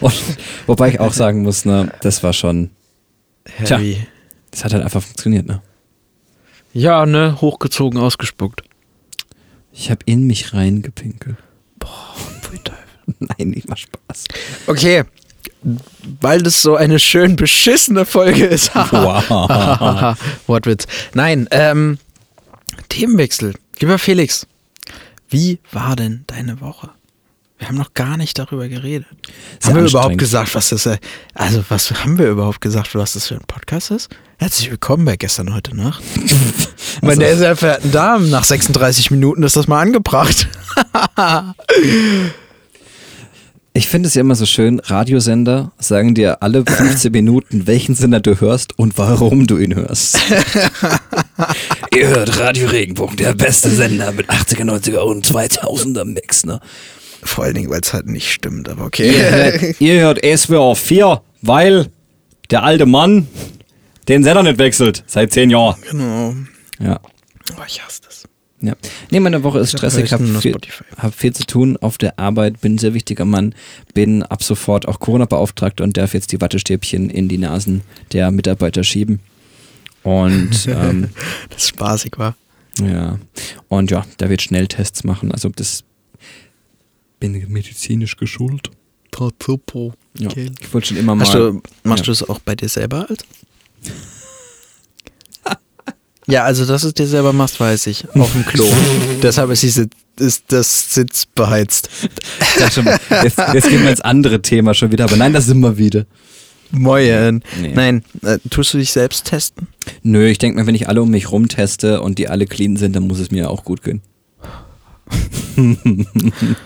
[0.00, 0.14] und,
[0.66, 2.70] wobei ich auch sagen muss, ne, das war schon,
[3.44, 4.06] Heavy.
[4.50, 5.62] Das hat halt einfach funktioniert, ne?
[6.72, 8.62] Ja, ne, hochgezogen, ausgespuckt.
[9.72, 11.36] Ich habe in mich reingepinkelt.
[11.80, 12.84] Pfui Teufel.
[13.18, 14.24] Nein, nicht mal Spaß.
[14.66, 15.04] Okay.
[16.20, 18.70] Weil das so eine schön beschissene Folge ist.
[18.74, 20.18] Wow.
[20.46, 20.86] Wortwitz.
[21.14, 21.98] Nein, ähm,
[22.88, 23.54] Themenwechsel.
[23.80, 24.46] Lieber Felix,
[25.28, 26.90] wie war denn deine Woche?
[27.58, 29.06] Wir haben noch gar nicht darüber geredet.
[29.60, 30.98] Sehr haben wir überhaupt gesagt, was das äh,
[31.34, 34.08] also was haben wir überhaupt gesagt, was das für ein Podcast ist?
[34.38, 36.02] Herzlich willkommen bei gestern heute Nacht.
[37.02, 40.48] Meine Also- sehr verehrten Damen, nach 36 Minuten ist das mal angebracht.
[43.74, 48.18] Ich finde es ja immer so schön, Radiosender sagen dir alle 15 Minuten, welchen Sender
[48.18, 50.18] du hörst und warum du ihn hörst.
[51.94, 56.58] Ihr hört Radio Regenbogen, der beste Sender mit 80er, 90er und 2000er Mix, ne?
[57.22, 59.12] Vor allen Dingen, weil es halt nicht stimmt, aber Ihr okay.
[59.12, 61.86] hört, ihr hört SWR 4, weil
[62.50, 63.26] der alte Mann
[64.08, 65.76] den Sender nicht wechselt, seit 10 Jahren.
[65.90, 66.34] genau.
[66.80, 67.00] Ja.
[67.56, 68.24] Oh, ich hasse das.
[68.60, 68.74] Ja.
[69.10, 70.56] Nee, meine Woche ist stressig, auf viel,
[70.96, 73.54] hab viel zu tun auf der Arbeit, bin ein sehr wichtiger Mann,
[73.94, 78.82] bin ab sofort auch Corona-Beauftragter und darf jetzt die Wattestäbchen in die Nasen der Mitarbeiter
[78.82, 79.20] schieben.
[80.02, 81.10] Und ähm,
[81.50, 82.36] Das ist spaßig war.
[82.80, 83.18] ja,
[83.68, 85.30] und ja, da wird Schnelltests machen.
[85.32, 85.84] Also das
[87.18, 88.70] bin medizinisch geschult.
[89.42, 89.92] Super.
[90.18, 90.28] Ja.
[90.28, 90.50] Okay.
[90.60, 91.24] Ich wollte schon immer mal.
[91.24, 92.06] Hast du, machst ja.
[92.06, 93.24] du es auch bei dir selber als?
[96.26, 98.08] ja, also dass du es dir selber machst, weiß ich.
[98.14, 98.66] Auf dem Klo.
[99.22, 99.88] Deshalb ist, diese,
[100.18, 101.88] ist das Sitz beheizt.
[102.58, 102.86] Dachte schon,
[103.24, 106.06] jetzt, jetzt gehen wir ins andere Thema schon wieder, aber nein, das sind wir wieder.
[106.70, 107.42] Moin.
[107.60, 107.72] Nee.
[107.74, 109.68] Nein, äh, tust du dich selbst testen?
[110.02, 112.76] Nö, ich denke mir, wenn ich alle um mich rum teste und die alle clean
[112.76, 114.02] sind, dann muss es mir auch gut gehen.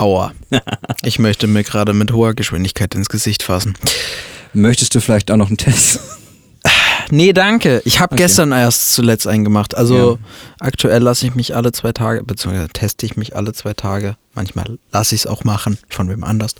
[0.00, 0.32] Aua.
[1.02, 3.74] Ich möchte mir gerade mit hoher Geschwindigkeit ins Gesicht fassen.
[4.52, 6.00] Möchtest du vielleicht auch noch einen Test?
[7.12, 7.82] Nee, danke.
[7.84, 8.22] Ich habe Okay.
[8.22, 9.76] gestern erst zuletzt einen gemacht.
[9.76, 10.18] Also Ja.
[10.60, 14.16] aktuell lasse ich mich alle zwei Tage, beziehungsweise teste ich mich alle zwei Tage.
[14.34, 16.54] Manchmal lasse ich es auch machen, von wem anders.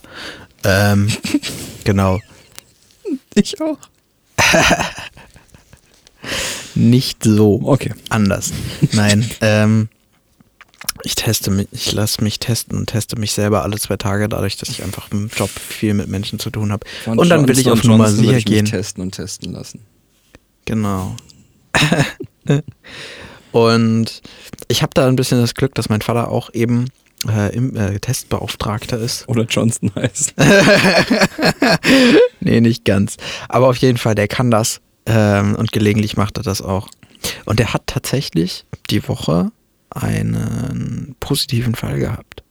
[0.64, 1.06] Ähm,
[1.84, 2.18] genau.
[3.36, 3.78] Ich auch.
[6.74, 7.94] Nicht so Okay.
[8.08, 8.52] anders.
[8.92, 9.88] Nein, ähm,
[11.04, 14.56] ich teste mich, ich lasse mich testen und teste mich selber alle zwei Tage, dadurch,
[14.56, 16.86] dass ich einfach im Job viel mit Menschen zu tun habe.
[17.04, 18.66] Von Und dann will ich auf Nummer sicher ich mich gehen.
[18.66, 19.80] testen und testen lassen.
[20.64, 21.16] Genau.
[23.52, 24.22] und
[24.68, 26.86] ich habe da ein bisschen das Glück, dass mein Vater auch eben
[27.28, 29.28] äh, im, äh, Testbeauftragter ist.
[29.28, 30.34] Oder Johnson heißt.
[32.40, 33.16] nee, nicht ganz.
[33.48, 34.80] Aber auf jeden Fall, der kann das.
[35.06, 36.88] Ähm, und gelegentlich macht er das auch.
[37.44, 39.50] Und er hat tatsächlich die Woche
[39.90, 42.42] einen positiven Fall gehabt.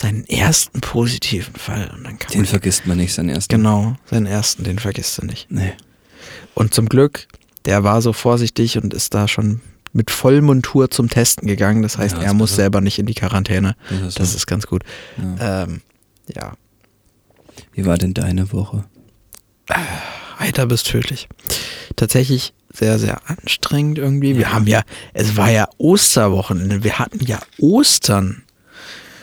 [0.00, 1.90] Seinen ersten positiven Fall.
[1.94, 3.54] Und dann Den man, vergisst man nicht, seinen ersten.
[3.54, 5.50] Genau, seinen ersten, den vergisst du nicht.
[5.50, 5.72] Nee.
[6.54, 7.26] Und zum Glück,
[7.66, 9.60] der war so vorsichtig und ist da schon
[9.92, 11.82] mit Vollmontur zum Testen gegangen.
[11.82, 12.62] Das heißt, Ja, er ist muss besser.
[12.62, 13.76] selber nicht in die Quarantäne.
[13.90, 14.82] Das ist, Das ist ganz gut.
[15.38, 15.64] ja.
[15.64, 15.82] Ähm,
[16.34, 16.54] ja,
[17.74, 18.84] Wie war denn deine Woche?
[20.42, 21.28] Heiter bis tödlich.
[21.96, 24.36] Tatsächlich sehr, sehr anstrengend irgendwie.
[24.36, 24.82] Wir haben ja,
[25.14, 26.84] es war ja Osterwochenende.
[26.84, 28.42] Wir hatten ja Ostern.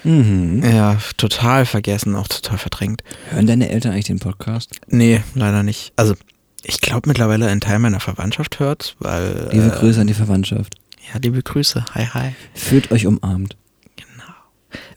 [0.03, 0.63] Mhm.
[0.63, 3.03] Ja, total vergessen, auch total verdrängt.
[3.32, 4.80] Hören deine Eltern eigentlich den Podcast?
[4.88, 5.91] Nee, leider nicht.
[5.97, 6.15] Also,
[6.63, 9.49] ich glaube mittlerweile ein Teil meiner Verwandtschaft hört, weil.
[9.51, 10.76] Liebe äh, Grüße an die Verwandtschaft.
[11.11, 11.84] Ja, liebe Grüße.
[11.95, 12.36] Hi, hi.
[12.53, 13.55] Fühlt euch umarmt.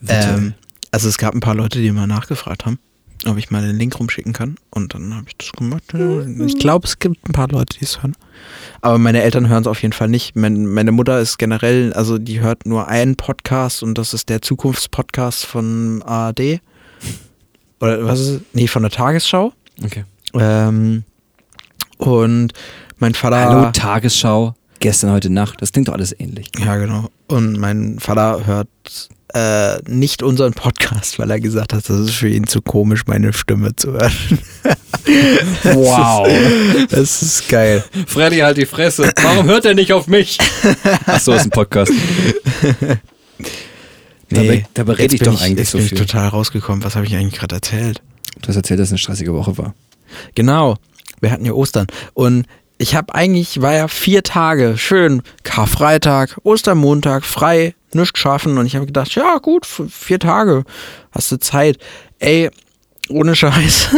[0.01, 0.35] Bitte.
[0.35, 0.55] Ähm,
[0.91, 2.79] also es gab ein paar Leute, die mal nachgefragt haben,
[3.31, 4.57] ob ich mal den Link rumschicken kann.
[4.71, 5.83] Und dann habe ich das gemacht.
[6.47, 8.17] Ich glaube, es gibt ein paar Leute, die es hören.
[8.81, 10.35] Aber meine Eltern hören es auf jeden Fall nicht.
[10.37, 14.43] Mein, meine Mutter ist generell, also die hört nur einen Podcast und das ist der
[14.43, 16.61] Zukunftspodcast von ARD.
[17.81, 18.41] Oder was ist es?
[18.53, 19.53] Nee, von der Tagesschau.
[19.85, 20.05] okay.
[20.35, 21.05] Ähm,
[21.99, 22.53] und
[22.99, 23.45] mein Vater.
[23.45, 24.55] Hallo, Tagesschau.
[24.81, 25.63] Gestern, heute Nacht.
[25.63, 26.51] Das klingt doch alles ähnlich.
[26.59, 27.09] Ja, genau.
[27.29, 28.69] Und mein Vater hört
[29.35, 33.33] äh, nicht unseren Podcast, weil er gesagt hat, das ist für ihn zu komisch, meine
[33.33, 34.13] Stimme zu hören.
[35.65, 36.29] Wow.
[36.29, 37.85] Das ist, das ist geil.
[38.07, 39.11] Freddy, halt die Fresse.
[39.21, 40.39] Warum hört er nicht auf mich?
[41.07, 41.93] Ach so, ist ein Podcast.
[44.31, 45.99] Dabei rede jetzt ich doch eigentlich jetzt so bin viel.
[45.99, 46.85] ich total rausgekommen.
[46.85, 48.01] Was habe ich eigentlich gerade erzählt?
[48.41, 49.75] Du hast erzählt, dass es eine stressige Woche war.
[50.35, 50.77] Genau,
[51.21, 51.87] wir hatten ja Ostern.
[52.15, 52.47] Und
[52.83, 58.59] ich habe eigentlich, war ja vier Tage, schön, Karfreitag, Ostermontag, frei, nichts schaffen.
[58.59, 60.65] Und ich habe gedacht, ja gut, vier Tage,
[61.13, 61.79] hast du Zeit.
[62.19, 62.51] Ey,
[63.09, 63.89] ohne Scheiß.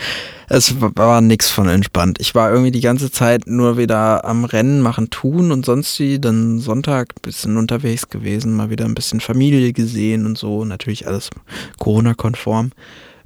[0.48, 2.18] es wa- war nix von entspannt.
[2.20, 6.18] Ich war irgendwie die ganze Zeit nur wieder am Rennen, machen, tun und sonst wie.
[6.18, 10.64] Dann Sonntag ein bisschen unterwegs gewesen, mal wieder ein bisschen Familie gesehen und so.
[10.64, 11.30] Natürlich alles
[11.78, 12.72] Corona-konform.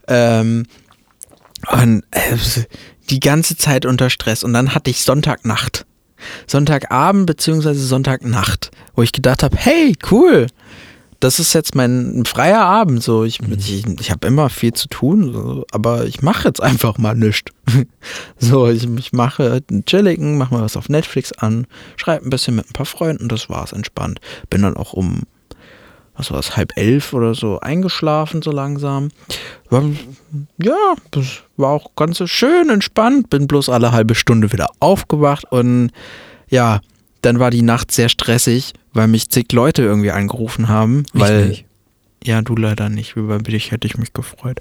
[0.09, 0.65] Ähm,
[1.73, 2.37] und äh,
[3.07, 4.45] die ganze Zeit unter Stress.
[4.45, 5.87] Und dann hatte ich Sonntagnacht.
[6.47, 10.47] Sonntagabend beziehungsweise Sonntagnacht, wo ich gedacht habe, hey, cool,
[11.21, 13.03] das ist jetzt mein freier Abend.
[13.03, 16.99] So, ich, ich, ich habe immer viel zu tun, so, aber ich mache jetzt einfach
[16.99, 17.53] mal nichts.
[18.39, 22.57] so, ich, ich mache einen chilligen, mache mal was auf Netflix an, schreibe ein bisschen
[22.57, 24.21] mit ein paar Freunden, das war's entspannt.
[24.51, 25.23] Bin dann auch um
[26.17, 29.09] was war das, halb elf oder so eingeschlafen, so langsam.
[30.59, 33.31] Ja, das war auch ganz so schön entspannt.
[33.31, 35.91] Bin bloß alle halbe Stunde wieder aufgewacht und
[36.49, 36.81] ja,
[37.23, 41.05] dann war die Nacht sehr stressig, weil mich zig Leute irgendwie angerufen haben.
[41.13, 41.67] weil, nicht.
[42.25, 43.17] ja, du leider nicht.
[43.17, 44.61] Über dich hätte ich mich gefreut.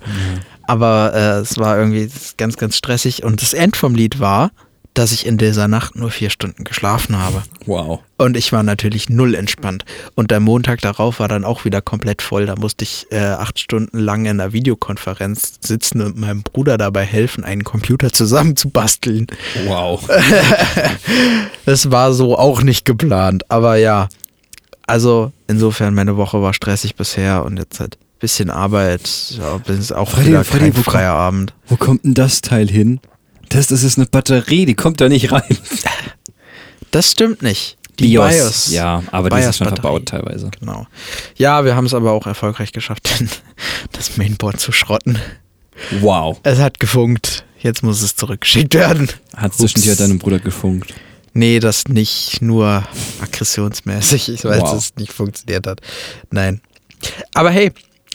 [0.64, 3.24] Aber äh, es war irgendwie ganz, ganz stressig.
[3.24, 4.52] Und das End vom Lied war,
[4.96, 7.44] dass ich in dieser Nacht nur vier Stunden geschlafen habe.
[7.66, 8.00] Wow.
[8.18, 9.84] Und ich war natürlich null entspannt.
[10.16, 12.46] Und der Montag darauf war dann auch wieder komplett voll.
[12.46, 17.04] Da musste ich äh, acht Stunden lang in einer Videokonferenz sitzen und meinem Bruder dabei
[17.04, 19.28] helfen, einen Computer zusammenzubasteln.
[19.66, 20.10] Wow.
[21.66, 23.50] Das war so auch nicht geplant.
[23.50, 24.08] Aber ja,
[24.86, 29.10] also insofern, meine Woche war stressig bisher und jetzt halt ein bisschen Arbeit.
[29.32, 29.60] Ja,
[29.98, 31.54] auch Freddy, wieder Freddy, wo freier Abend.
[31.68, 33.00] Wo kommt denn das Teil hin?
[33.50, 35.58] Das, das ist eine Batterie, die kommt da nicht rein.
[36.92, 37.78] Das stimmt nicht.
[38.00, 38.72] Die BIOS.
[38.72, 39.82] Ja, aber die ist schon BIOS-Batterie.
[39.82, 40.50] verbaut teilweise.
[40.60, 40.88] Genau.
[41.38, 43.10] Ja, wir haben es aber auch erfolgreich geschafft,
[43.94, 45.18] das Mainboard zu schrotten.
[46.02, 46.40] Wow.
[46.44, 47.46] Es hat gefunkt.
[47.60, 49.10] Jetzt muss es zurückgeschickt werden.
[49.36, 49.58] Hat Ups.
[49.58, 50.94] zwischen dir und deinem Bruder gefunkt.
[51.34, 52.84] Nee, das nicht nur
[53.22, 54.72] aggressionsmäßig, ich weiß, Wow.
[54.72, 55.82] dass es nicht funktioniert hat.
[56.32, 56.62] Nein.
[57.34, 57.72] Aber hey,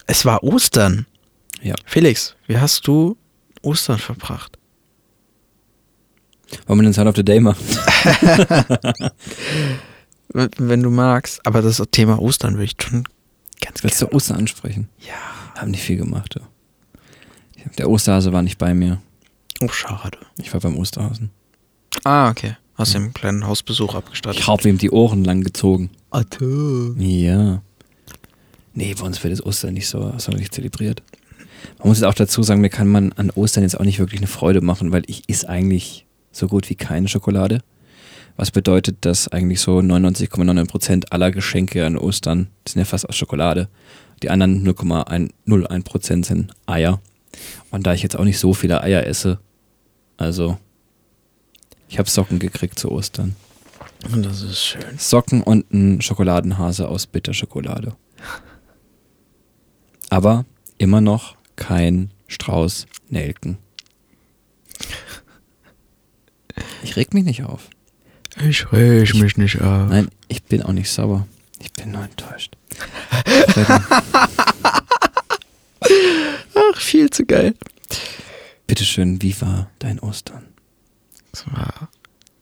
[0.06, 1.06] es war Ostern.
[1.62, 1.74] Ja.
[1.84, 3.16] Felix, wie hast du
[3.62, 4.56] Ostern verbracht?
[6.66, 7.64] Wollen wir den Sound of the Day machen?
[10.32, 11.44] Wenn du magst.
[11.46, 13.05] Aber das Thema Ostern würde ich schon
[13.61, 14.11] ganz Willst gerne.
[14.11, 14.88] du Ostern ansprechen?
[15.01, 15.14] Ja.
[15.61, 16.36] Haben nicht viel gemacht.
[16.36, 16.40] Du.
[17.78, 19.01] Der Osterhase war nicht bei mir.
[19.61, 20.18] Oh, schade.
[20.38, 21.30] Ich war beim Osterhasen.
[22.05, 22.57] Ah, okay.
[22.76, 24.40] Hast du einen kleinen Hausbesuch abgestattet?
[24.40, 25.90] Ich hab ihm die Ohren lang gezogen.
[26.11, 26.94] Atö.
[26.96, 27.62] Ja.
[28.72, 31.03] Nee, bei uns wird das Ostern nicht so sonderlich zelebriert.
[31.78, 34.20] Man muss jetzt auch dazu sagen, mir kann man an Ostern jetzt auch nicht wirklich
[34.20, 37.62] eine Freude machen, weil ich is eigentlich so gut wie keine Schokolade.
[38.36, 43.68] Was bedeutet, dass eigentlich so 99,99% aller Geschenke an Ostern sind ja fast aus Schokolade.
[44.22, 47.00] Die anderen 0,01% sind Eier.
[47.70, 49.38] Und da ich jetzt auch nicht so viele Eier esse,
[50.16, 50.58] also
[51.88, 53.34] ich habe Socken gekriegt zu Ostern.
[54.12, 54.98] Und das ist schön.
[54.98, 57.94] Socken und ein Schokoladenhase aus Bitterschokolade.
[60.08, 60.44] Aber
[60.78, 63.58] immer noch kein Strauß Nelken.
[66.82, 67.68] Ich reg mich nicht auf.
[68.48, 69.88] Ich reg mich nicht auf.
[69.90, 71.26] Nein, ich bin auch nicht sauer.
[71.61, 72.56] Ich bin nur enttäuscht.
[76.54, 77.54] Ach, viel zu geil.
[78.66, 80.44] bitteschön, wie war dein Ostern?
[81.32, 81.88] Es war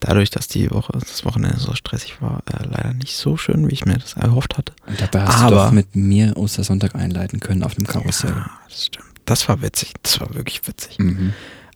[0.01, 3.73] dadurch, dass die Woche, das Wochenende so stressig war, äh, leider nicht so schön, wie
[3.75, 4.73] ich mir das erhofft hatte.
[4.87, 8.31] Und dabei hast Aber- du doch mit mir Ostersonntag einleiten können auf dem Karussell.
[8.31, 9.07] Ja, das stimmt.
[9.25, 9.95] Das war witzig.
[10.03, 10.99] Das war wirklich witzig.
[10.99, 11.33] Mhm.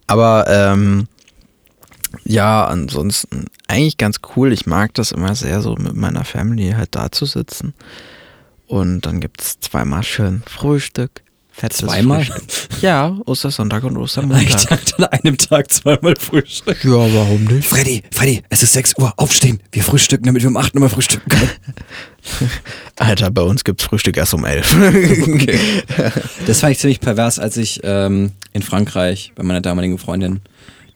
[0.07, 1.07] Aber ähm,
[2.25, 4.53] ja, ansonsten eigentlich ganz cool.
[4.53, 7.75] Ich mag das immer sehr, so mit meiner Family halt da zu sitzen.
[8.67, 11.11] Und dann gibt es zweimal schön Frühstück.
[11.55, 12.25] Fettes Zweimal?
[12.25, 12.43] Frühstück.
[12.81, 14.69] Ja, Ostersonntag und Ich Ostermontag.
[14.69, 16.83] dachte an einem Tag zweimal Frühstück.
[16.83, 17.69] ja, warum nicht?
[17.69, 19.61] Freddy, Freddy, es ist 6 Uhr, aufstehen.
[19.71, 21.51] Wir frühstücken, damit wir um 8 Uhr mal frühstücken können.
[22.97, 24.75] Alter, bei uns gibt's Frühstück erst um elf.
[24.75, 25.59] Okay.
[26.47, 30.41] Das fand ich ziemlich pervers, als ich ähm, in Frankreich bei meiner damaligen Freundin,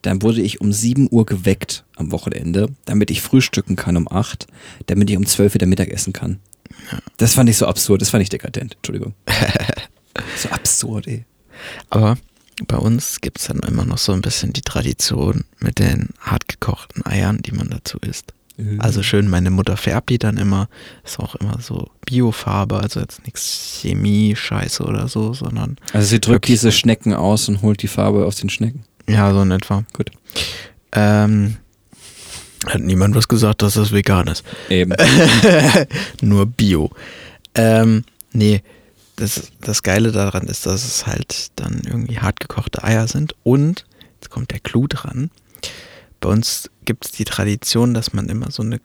[0.07, 4.47] dann wurde ich um 7 Uhr geweckt am Wochenende, damit ich frühstücken kann um 8,
[4.87, 6.39] damit ich um 12 wieder Mittag essen kann.
[7.17, 9.15] Das fand ich so absurd, das fand ich dekadent, Entschuldigung.
[10.37, 11.25] so absurd, ey.
[11.91, 12.17] Aber
[12.67, 17.43] bei uns gibt's dann immer noch so ein bisschen die Tradition mit den hartgekochten Eiern,
[17.43, 18.33] die man dazu isst.
[18.57, 18.81] Mhm.
[18.81, 20.69] Also schön, meine Mutter färbt die dann immer.
[21.05, 26.49] Ist auch immer so Biofarbe, also jetzt nichts Chemie-Scheiße oder so, sondern Also sie drückt
[26.49, 28.85] diese Schnecken aus und holt die Farbe aus den Schnecken.
[29.09, 29.85] Ja, so in etwa.
[29.93, 30.11] Gut.
[30.93, 31.57] Ähm,
[32.67, 34.45] hat niemand was gesagt, dass das vegan ist.
[34.69, 34.95] Eben.
[36.21, 36.91] Nur Bio.
[37.55, 38.63] Ähm, nee,
[39.17, 44.31] das, das Geile daran ist, dass es halt dann irgendwie hartgekochte Eier sind und, jetzt
[44.31, 45.31] kommt der Clou dran,
[46.21, 48.81] bei uns gibt es die Tradition, dass man immer so eine,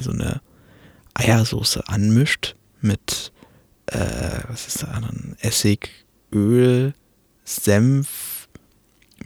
[0.00, 0.40] so eine
[1.14, 3.32] Eiersoße anmischt mit,
[3.86, 3.98] äh,
[4.48, 5.00] was ist da
[5.40, 5.90] Essig,
[6.32, 6.94] Öl,
[7.44, 8.33] Senf,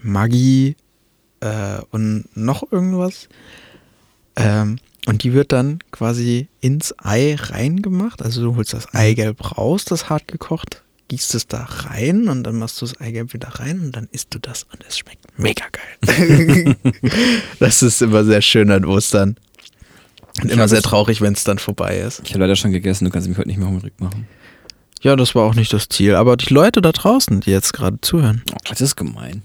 [0.02, 0.76] Maggi
[1.40, 3.28] äh, und noch irgendwas.
[4.36, 8.22] Ähm, und die wird dann quasi ins Ei reingemacht.
[8.22, 12.58] Also du holst das Eigelb raus, das hart gekocht, gießt es da rein und dann
[12.58, 15.64] machst du das Eigelb wieder rein und dann isst du das und es schmeckt mega
[15.72, 16.76] geil.
[17.58, 19.36] das ist immer sehr schön an Ostern.
[20.42, 22.20] Und immer sehr traurig, wenn es dann vorbei ist.
[22.24, 24.28] Ich habe leider schon gegessen, du kannst mich heute nicht mehr hungrig machen.
[25.00, 26.14] Ja, das war auch nicht das Ziel.
[26.14, 29.42] Aber die Leute da draußen, die jetzt gerade zuhören, Oh, das ist gemein.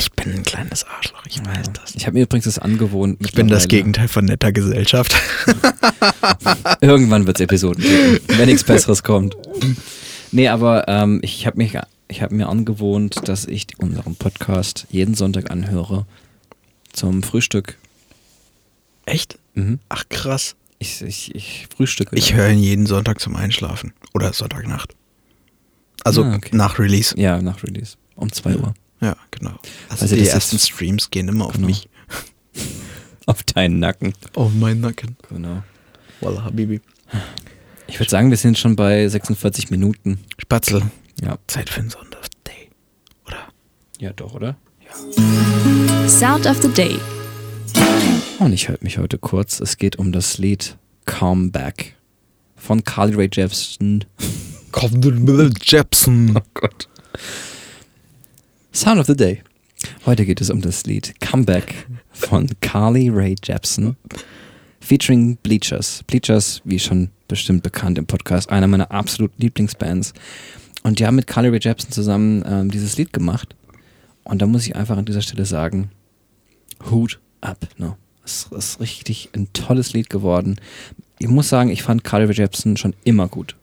[0.00, 1.94] Ich bin ein kleines Arschloch, ich weiß das.
[1.94, 3.18] Ich habe mir übrigens das angewohnt.
[3.20, 3.68] Ich bin das.
[3.68, 5.14] Gegenteil von netter Gesellschaft.
[6.80, 9.36] Irgendwann wird es Episoden geben, wenn nichts Besseres kommt.
[10.32, 11.78] Nee, aber ähm, ich habe mich,
[12.08, 16.06] ich habe mir angewohnt, dass ich unseren Podcast jeden Sonntag anhöre
[16.92, 17.76] zum Frühstück.
[19.06, 19.38] Echt?
[19.54, 19.80] Mhm.
[19.88, 20.56] Ach krass.
[20.78, 22.16] Ich, ich, ich frühstücke.
[22.16, 23.92] Ich höre ihn jeden Sonntag zum Einschlafen.
[24.14, 24.94] Oder Sonntagnacht.
[26.04, 26.56] Also Ah, okay.
[26.56, 27.14] nach Release.
[27.20, 27.96] Ja, nach Release.
[28.14, 28.74] Um 2 Uhr.
[29.00, 29.52] Ja, genau.
[29.88, 31.66] Also Also die ersten ist- Streams gehen immer auf Genau.
[31.66, 31.88] mich.
[33.26, 34.12] Auf deinen Nacken.
[34.34, 35.16] Auf meinen Nacken.
[35.28, 35.62] Genau.
[36.20, 36.80] Wallah, Habibi.
[37.86, 40.18] Ich würde sagen, wir sind schon bei 46 Minuten.
[40.38, 40.82] Spatzel.
[41.22, 41.38] Ja.
[41.46, 42.70] Zeit für einen Sound of the Day.
[43.26, 43.38] Oder?
[44.00, 44.56] Ja, doch, oder?
[46.08, 46.98] Sound of the Day.
[48.40, 49.60] Und ich halte mich heute kurz.
[49.60, 50.76] Es geht um das Lied
[51.06, 51.94] Come Back
[52.56, 54.04] von Carly Rae Jepsen.
[55.62, 56.32] Jepson.
[56.36, 56.88] Oh Gott.
[58.72, 59.42] Sound of the Day.
[60.06, 63.96] Heute geht es um das Lied Comeback von Carly Rae Jepsen
[64.78, 66.04] featuring Bleachers.
[66.06, 70.14] Bleachers, wie schon bestimmt bekannt im Podcast, einer meiner absoluten Lieblingsbands.
[70.84, 73.56] Und die haben mit Carly Rae Jepsen zusammen ähm, dieses Lied gemacht.
[74.22, 75.90] Und da muss ich einfach an dieser Stelle sagen,
[76.88, 77.66] Hut ab.
[77.76, 77.96] Ne?
[78.24, 80.60] Es ist richtig ein tolles Lied geworden.
[81.18, 83.56] Ich muss sagen, ich fand Carly Rae Jepsen schon immer gut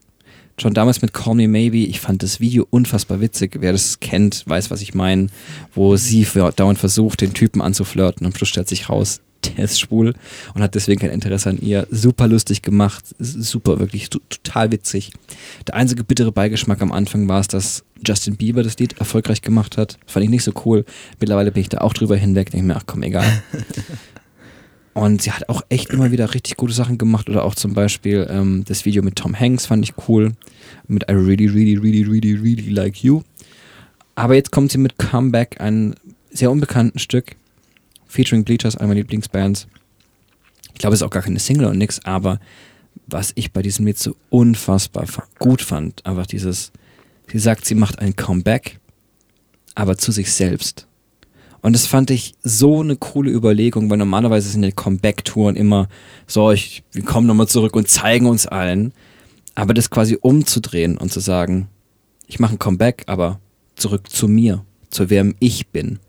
[0.60, 3.58] schon damals mit Call Me Maybe, ich fand das Video unfassbar witzig.
[3.60, 5.28] Wer das kennt, weiß, was ich meine.
[5.74, 9.80] Wo sie dauernd versucht, den Typen anzuflirten und am Schluss stellt sich raus, der ist
[9.80, 10.16] schwul
[10.55, 11.88] und hat deswegen kein Interesse an ihr.
[11.91, 15.12] Super lustig gemacht, super, wirklich total witzig.
[15.68, 19.78] Der einzige bittere Beigeschmack am Anfang war es, dass Justin Bieber das Lied erfolgreich gemacht
[19.78, 19.99] hat.
[20.08, 20.86] Fand ich nicht so cool.
[21.20, 23.26] Mittlerweile bin ich da auch drüber hinweg, denke mir, ach komm, egal.
[25.00, 27.30] Und sie hat auch echt immer wieder richtig gute Sachen gemacht.
[27.30, 30.34] Oder auch zum Beispiel ähm, das Video mit Tom Hanks fand ich cool.
[30.88, 33.22] Mit I really, really, really, really, really like you.
[34.16, 35.93] Aber jetzt kommt sie mit Comeback, ein
[36.32, 37.36] sehr unbekannten Stück.
[38.08, 39.68] Featuring Bleachers, einer meiner Lieblingsbands.
[40.74, 42.39] Ich glaube, es ist auch gar keine Single und nix, aber
[43.06, 46.72] was ich bei diesem Lied so unfassbar fa- gut fand, einfach dieses,
[47.32, 48.80] sie sagt, sie macht ein Comeback,
[49.76, 50.86] aber zu sich selbst.
[51.62, 55.88] Und das fand ich so eine coole Überlegung, weil normalerweise sind ja Comeback-Touren immer
[56.26, 58.93] so, ich, wir kommen nochmal zurück und zeigen uns allen.
[59.55, 61.68] Aber das quasi umzudrehen und zu sagen,
[62.28, 63.39] ich mache ein Comeback, aber
[63.76, 65.99] zurück zu mir, zu wem ich bin.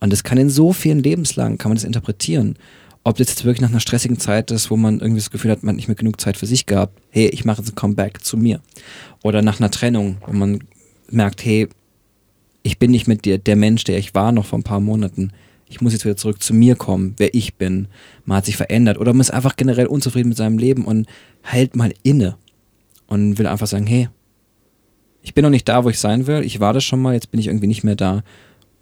[0.00, 2.56] Und das kann in so vielen Lebenslagen, kann man das interpretieren.
[3.02, 5.62] Ob das jetzt wirklich nach einer stressigen Zeit ist, wo man irgendwie das Gefühl hat,
[5.62, 8.22] man hat nicht mehr genug Zeit für sich gehabt, hey, ich mache jetzt ein Comeback
[8.22, 8.60] zu mir.
[9.22, 10.60] Oder nach einer Trennung, wo man
[11.10, 11.68] merkt, hey,
[12.64, 15.30] ich bin nicht mit dir der Mensch, der ich war noch vor ein paar Monaten.
[15.68, 17.88] Ich muss jetzt wieder zurück zu mir kommen, wer ich bin.
[18.24, 21.06] Man hat sich verändert oder man ist einfach generell unzufrieden mit seinem Leben und
[21.42, 22.36] hält mal inne
[23.06, 24.08] und will einfach sagen, hey,
[25.22, 26.42] ich bin noch nicht da, wo ich sein will.
[26.42, 28.22] Ich war das schon mal, jetzt bin ich irgendwie nicht mehr da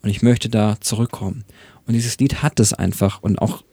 [0.02, 1.44] und ich möchte da zurückkommen.
[1.86, 3.64] Und dieses Lied hat das einfach und auch,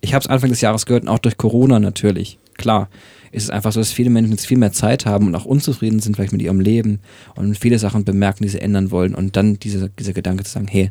[0.00, 2.38] ich habe es Anfang des Jahres gehört und auch durch Corona natürlich.
[2.58, 2.90] Klar,
[3.32, 6.00] ist es einfach so, dass viele Menschen jetzt viel mehr Zeit haben und auch unzufrieden
[6.00, 7.00] sind vielleicht mit ihrem Leben
[7.34, 10.68] und viele Sachen bemerken, die sie ändern wollen und dann dieser, dieser Gedanke zu sagen,
[10.68, 10.90] hey,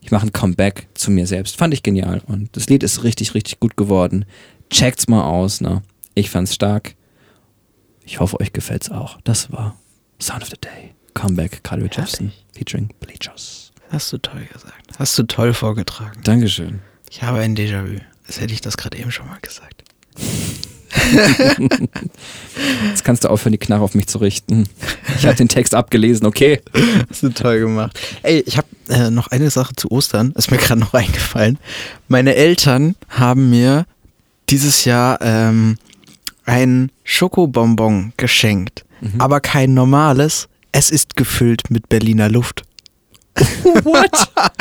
[0.00, 1.56] ich mache ein Comeback zu mir selbst.
[1.56, 4.24] Fand ich genial und das Lied ist richtig, richtig gut geworden.
[4.70, 5.82] Checkt's mal aus, ne?
[6.14, 6.94] Ich fand's stark.
[8.04, 9.18] Ich hoffe, euch gefällt's auch.
[9.24, 9.76] Das war
[10.20, 10.94] Sound of the Day.
[11.14, 13.72] Comeback, Carly Rae Jepsen, featuring Bleachers.
[13.90, 14.98] Hast du toll gesagt.
[14.98, 16.20] Hast du toll vorgetragen.
[16.22, 16.80] Dankeschön.
[17.10, 18.00] Ich habe ein Déjà-vu.
[18.26, 19.84] Als hätte ich das gerade eben schon mal gesagt.
[22.88, 24.68] Jetzt kannst du aufhören, die Knarre auf mich zu richten.
[25.16, 26.60] Ich habe den Text abgelesen, okay?
[27.08, 27.98] Hast du toll gemacht.
[28.22, 30.32] Ey, ich habe äh, noch eine Sache zu Ostern.
[30.36, 31.58] Ist mir gerade noch eingefallen.
[32.08, 33.86] Meine Eltern haben mir
[34.48, 35.76] dieses Jahr ähm,
[36.44, 38.84] ein Schokobonbon geschenkt.
[39.00, 39.20] Mhm.
[39.20, 40.48] Aber kein normales.
[40.72, 42.62] Es ist gefüllt mit Berliner Luft.
[43.84, 44.10] What?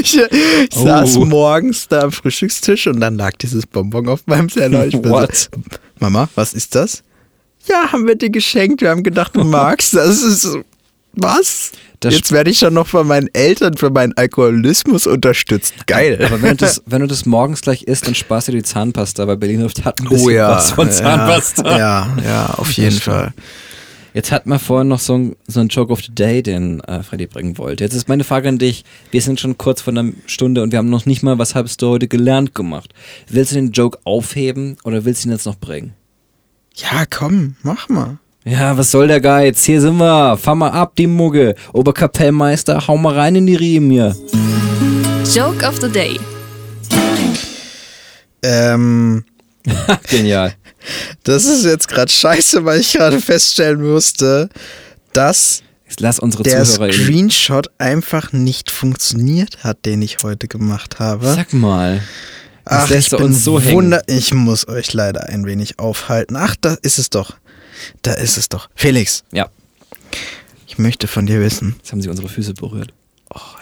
[0.00, 1.24] Ich, ich saß Oh.
[1.24, 4.86] morgens da am Frühstückstisch und dann lag dieses Bonbon auf meinem Teller.
[4.88, 5.36] Ich What?
[5.36, 5.48] So,
[6.00, 7.04] Mama, was ist das?
[7.68, 8.80] Ja, haben wir dir geschenkt.
[8.82, 9.94] Wir haben gedacht, du magst.
[9.94, 10.48] Das ist
[11.12, 11.70] was?
[12.00, 15.72] Das Jetzt werde ich schon noch von meinen Eltern für meinen Alkoholismus unterstützt.
[15.86, 16.18] Geil.
[16.26, 18.64] Aber wenn du, das, wenn du das morgens gleich isst, dann sparst du dir die
[18.64, 21.70] Zahnpasta, weil Berliner Luft hat ein bisschen oh ja, was von Zahnpasta.
[21.70, 23.32] Ja, ja, ja auf jeden stimmt.
[24.14, 27.02] Jetzt hat man vorhin noch so ein, so ein Joke of the Day, den äh,
[27.02, 27.82] Freddy bringen wollte.
[27.82, 28.84] Jetzt ist meine Frage an dich.
[29.10, 31.82] Wir sind schon kurz vor einer Stunde und wir haben noch nicht mal, was hast
[31.82, 32.94] du heute gelernt gemacht.
[33.28, 35.94] Willst du den Joke aufheben oder willst du ihn jetzt noch bringen?
[36.76, 38.18] Ja, komm, mach mal.
[38.44, 39.64] Ja, was soll der Geiz?
[39.64, 40.36] Hier sind wir.
[40.36, 41.56] Fahr mal ab, die Mugge.
[41.72, 44.14] Oberkapellmeister, hau mal rein in die Riemen hier.
[45.34, 46.20] Joke of the Day.
[48.42, 49.24] Ähm,
[50.10, 50.54] Genial.
[51.22, 54.48] das ist jetzt gerade scheiße, weil ich gerade feststellen musste,
[55.12, 56.92] dass Jetzt lass unsere der Zuhörer.
[56.92, 61.34] Screenshot einfach nicht funktioniert hat, den ich heute gemacht habe.
[61.34, 62.02] Sag mal.
[62.64, 63.74] Ach, ich bin uns so hängen.
[63.74, 66.36] wunder Ich muss euch leider ein wenig aufhalten.
[66.36, 67.36] Ach, da ist es doch.
[68.02, 68.68] Da ist es doch.
[68.74, 69.48] Felix, Ja,
[70.66, 71.74] ich möchte von dir wissen.
[71.78, 72.92] jetzt haben sie unsere Füße berührt.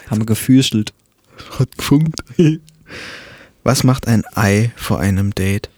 [0.08, 0.92] haben wir gefüßelt.
[1.58, 2.20] Hat gefunkt.
[3.64, 5.68] Was macht ein Ei vor einem Date?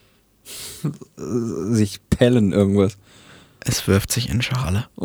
[1.17, 2.97] Sich pellen irgendwas.
[3.61, 4.87] Es wirft sich in Schale.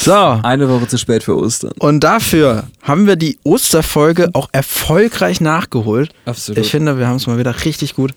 [0.00, 0.12] So.
[0.14, 1.72] Eine Woche zu spät für Ostern.
[1.78, 6.12] Und dafür haben wir die Osterfolge auch erfolgreich nachgeholt.
[6.24, 6.58] Absolut.
[6.58, 8.12] Ich finde, wir haben es mal wieder richtig gut,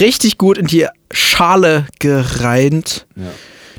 [0.00, 3.06] richtig gut in die Schale gereimt,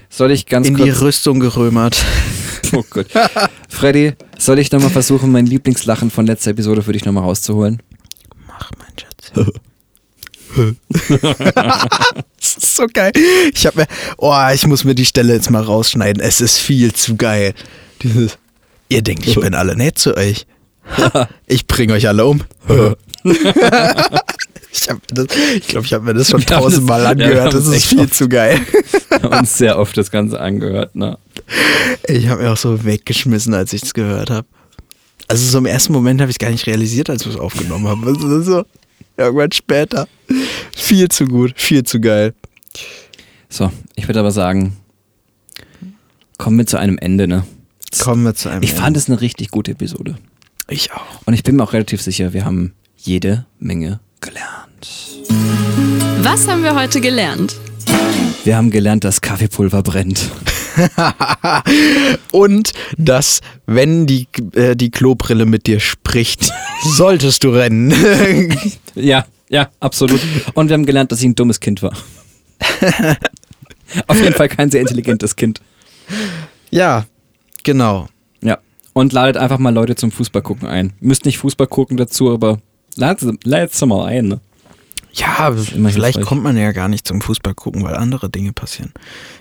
[0.10, 1.02] Soll ich ganz in die kurz.
[1.02, 2.04] Rüstung gerömert.
[2.74, 3.08] oh Gott.
[3.70, 7.82] Freddy, soll ich nochmal versuchen, mein Lieblingslachen von letzter Episode für dich nochmal rauszuholen?
[8.48, 9.50] Mach, mein Schatz.
[11.16, 13.12] das ist so geil.
[13.54, 13.88] Ich habe mir,
[14.18, 16.22] oh, ich muss mir die Stelle jetzt mal rausschneiden.
[16.22, 17.54] Es ist viel zu geil.
[18.02, 18.38] Dieses,
[18.90, 20.46] ihr denkt, ich bin alle nett zu euch.
[21.48, 22.44] Ich bringe euch alle um.
[23.24, 23.40] ich
[24.82, 25.02] glaube,
[25.56, 27.54] ich, glaub, ich habe mir das schon tausendmal angehört.
[27.54, 28.14] Das es ist viel oft.
[28.14, 28.60] zu geil.
[29.10, 31.18] Wir haben uns sehr oft das Ganze angehört, ne?
[32.08, 34.48] Ich habe mir auch so weggeschmissen, als ich es gehört habe.
[35.28, 38.06] Also so im ersten Moment habe ich gar nicht realisiert, als wir es aufgenommen haben.
[38.06, 38.66] Also so
[39.18, 40.08] irgendwann später.
[40.76, 42.34] Viel zu gut, viel zu geil.
[43.50, 44.78] So, ich würde aber sagen,
[46.38, 47.46] kommen wir zu einem Ende, ne?
[48.00, 48.64] Kommen wir zu einem.
[48.64, 50.16] Ich fand es eine richtig gute Episode.
[50.68, 51.22] Ich auch.
[51.26, 54.90] Und ich bin mir auch relativ sicher, wir haben jede Menge gelernt.
[56.22, 57.56] Was haben wir heute gelernt?
[58.44, 60.32] Wir haben gelernt, dass Kaffeepulver brennt.
[62.32, 66.52] Und dass, wenn die, äh, die Klobrille mit dir spricht,
[66.96, 67.94] solltest du rennen.
[68.96, 70.22] Ja, ja, absolut.
[70.54, 71.94] Und wir haben gelernt, dass ich ein dummes Kind war.
[74.06, 75.62] Auf jeden Fall kein sehr intelligentes Kind.
[76.70, 77.06] ja,
[77.64, 78.08] genau.
[78.42, 78.60] Ja.
[78.94, 80.94] Und ladet einfach mal Leute zum Fußball gucken ein.
[81.00, 82.60] Müsst nicht Fußball gucken dazu, aber
[82.96, 84.28] ladet ladet sie mal ein.
[84.28, 84.40] Ne?
[85.14, 88.94] Ja, vielleicht kommt man ja gar nicht zum Fußball gucken, weil andere Dinge passieren,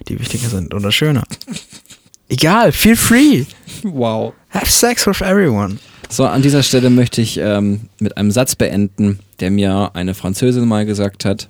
[0.08, 1.24] die wichtiger sind oder schöner.
[2.28, 3.44] Egal, feel free.
[3.82, 4.34] Wow.
[4.50, 5.78] Have sex with everyone.
[6.08, 10.68] So, an dieser Stelle möchte ich ähm, mit einem Satz beenden, der mir eine Französin
[10.68, 11.48] mal gesagt hat.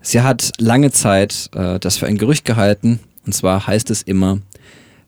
[0.00, 2.98] Sie hat lange Zeit äh, das für ein Gerücht gehalten.
[3.26, 4.38] Und zwar heißt es immer,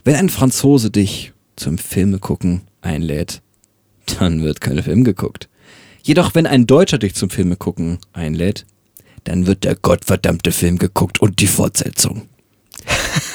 [0.04, 3.42] wenn ein Franzose dich zum Filme gucken einlädt,
[4.18, 5.48] dann wird kein Film geguckt.
[6.08, 8.64] Jedoch, wenn ein Deutscher dich zum Filme gucken einlädt,
[9.24, 12.22] dann wird der gottverdammte Film geguckt und die Fortsetzung.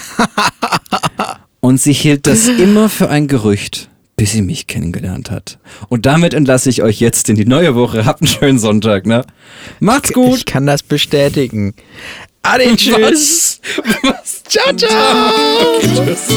[1.60, 5.60] und sie hielt das immer für ein Gerücht, bis sie mich kennengelernt hat.
[5.88, 8.08] Und damit entlasse ich euch jetzt in die neue Woche.
[8.08, 9.24] Habt einen schönen Sonntag, ne?
[9.80, 10.38] Macht's gut!
[10.38, 11.76] Ich kann das bestätigen.
[12.42, 13.62] Ade, tschüss.
[14.02, 14.44] Was?
[14.46, 15.32] Ciao, ciao.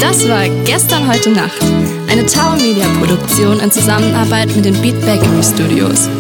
[0.03, 1.63] Das war Gestern, heute Nacht.
[2.11, 6.11] Eine Tower Media Produktion in Zusammenarbeit mit den Beat Bakery Studios.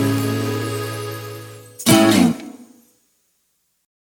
[1.87, 2.36] Ding.